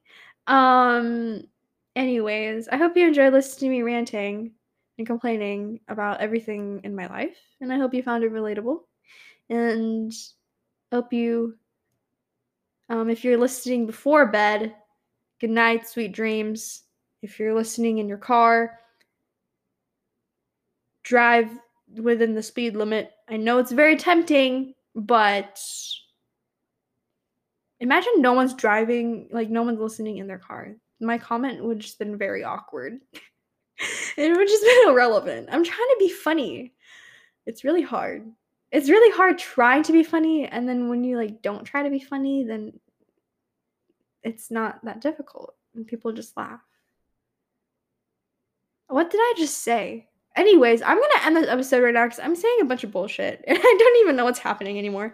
Um 0.47 1.45
anyways, 1.97 2.69
I 2.69 2.77
hope 2.77 2.97
you 2.97 3.07
enjoyed 3.07 3.33
listening 3.33 3.71
to 3.71 3.77
me 3.77 3.83
ranting 3.83 4.53
and 4.99 5.07
complaining 5.07 5.81
about 5.89 6.21
everything 6.21 6.81
in 6.85 6.95
my 6.95 7.07
life. 7.07 7.37
And 7.61 7.73
I 7.73 7.79
hope 7.79 7.95
you 7.95 8.03
found 8.03 8.25
it 8.25 8.33
relatable. 8.33 8.81
And 9.49 10.13
hope 10.93 11.13
you, 11.13 11.57
um, 12.89 13.09
if 13.11 13.25
you're 13.25 13.39
listening 13.39 13.87
before 13.87 14.27
bed, 14.27 14.75
good 15.43 15.51
night, 15.51 15.89
sweet 15.89 16.13
dreams. 16.13 16.85
If 17.21 17.39
you're 17.41 17.53
listening 17.53 17.99
in 17.99 18.09
your 18.09 18.17
car, 18.17 18.79
drive 21.03 21.51
within 21.97 22.35
the 22.35 22.43
speed 22.43 22.77
limit. 22.77 23.11
I 23.29 23.37
know 23.37 23.59
it's 23.59 23.73
very 23.73 23.97
tempting, 23.97 24.75
but 24.95 25.61
imagine 27.81 28.13
no 28.23 28.35
one's 28.35 28.55
driving, 28.55 29.29
like 29.33 29.51
no 29.51 29.63
one's 29.63 29.81
listening 29.81 30.19
in 30.19 30.29
their 30.29 30.39
car. 30.39 30.77
My 31.01 31.19
comment 31.19 31.65
would 31.65 31.81
just 31.81 31.99
been 31.99 32.17
very 32.17 32.45
awkward. 32.45 33.01
it 34.17 34.37
would 34.37 34.49
just 34.49 34.65
been 34.85 34.91
irrelevant. 34.91 35.49
I'm 35.51 35.65
trying 35.65 35.79
to 35.79 35.97
be 35.99 36.09
funny. 36.09 36.73
It's 37.47 37.65
really 37.65 37.83
hard. 37.83 38.31
It's 38.71 38.89
really 38.89 39.15
hard 39.17 39.39
trying 39.39 39.83
to 39.83 39.93
be 39.93 40.05
funny, 40.05 40.47
and 40.47 40.69
then 40.69 40.89
when 40.89 41.03
you 41.03 41.17
like 41.17 41.43
don't 41.43 41.65
try 41.65 41.83
to 41.83 41.91
be 41.91 41.99
funny, 41.99 42.45
then 42.45 42.73
it's 44.25 44.51
not 44.51 44.85
that 44.85 45.01
difficult, 45.01 45.55
and 45.75 45.87
people 45.87 46.13
just 46.13 46.37
laugh. 46.37 46.61
What 48.89 49.11
did 49.11 49.21
I 49.21 49.35
just 49.37 49.59
say? 49.59 50.09
Anyways, 50.37 50.83
I'm 50.83 51.01
gonna 51.01 51.25
end 51.25 51.37
this 51.37 51.49
episode 51.49 51.83
right 51.83 51.95
now 51.95 52.05
because 52.05 52.21
I'm 52.21 52.37
saying 52.37 52.59
a 52.61 52.67
bunch 52.67 52.85
of 52.85 52.93
bullshit 52.93 53.45
and 53.49 53.59
I 53.59 53.77
don't 53.79 54.01
even 54.01 54.17
know 54.17 54.25
what's 54.25 54.39
happening 54.39 54.79
anymore. 54.79 55.13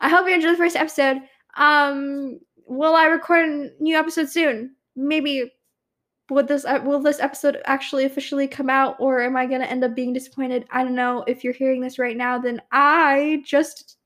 I 0.00 0.08
hope 0.08 0.26
you 0.26 0.34
enjoyed 0.34 0.54
the 0.54 0.58
first 0.58 0.76
episode. 0.76 1.18
Um, 1.56 2.40
will 2.66 2.94
I 2.94 3.06
record 3.06 3.48
a 3.48 3.70
new 3.80 3.96
episode 3.96 4.28
soon? 4.28 4.74
Maybe 4.96 5.52
would 6.30 6.48
this 6.48 6.64
uh, 6.64 6.80
will 6.84 7.00
this 7.00 7.20
episode 7.20 7.58
actually 7.64 8.04
officially 8.04 8.46
come 8.46 8.68
out 8.68 8.96
or 8.98 9.22
am 9.22 9.36
i 9.36 9.46
to 9.46 9.70
end 9.70 9.84
up 9.84 9.94
being 9.94 10.12
disappointed 10.12 10.66
i 10.70 10.82
don't 10.82 10.94
know 10.94 11.24
if 11.26 11.42
you're 11.42 11.52
hearing 11.52 11.80
this 11.80 11.98
right 11.98 12.16
now 12.16 12.38
then 12.38 12.60
i 12.70 13.42
just 13.44 13.96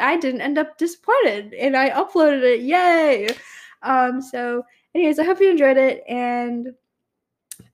i 0.00 0.16
didn't 0.16 0.40
end 0.40 0.58
up 0.58 0.78
disappointed 0.78 1.52
and 1.54 1.76
i 1.76 1.90
uploaded 1.90 2.42
it 2.42 2.60
yay 2.60 3.28
um 3.82 4.20
so 4.20 4.62
anyways 4.94 5.18
i 5.18 5.24
hope 5.24 5.40
you 5.40 5.50
enjoyed 5.50 5.76
it 5.76 6.02
and 6.08 6.68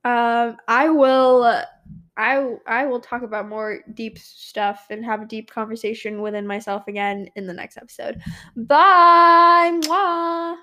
um 0.04 0.56
i 0.68 0.88
will 0.88 1.62
I 2.16 2.54
I 2.66 2.86
will 2.86 3.00
talk 3.00 3.22
about 3.22 3.48
more 3.48 3.80
deep 3.92 4.18
stuff 4.18 4.86
and 4.90 5.04
have 5.04 5.22
a 5.22 5.26
deep 5.26 5.50
conversation 5.50 6.22
within 6.22 6.46
myself 6.46 6.88
again 6.88 7.28
in 7.36 7.46
the 7.46 7.52
next 7.52 7.76
episode. 7.76 8.22
Bye. 8.56 9.78
Mwah. 9.84 10.56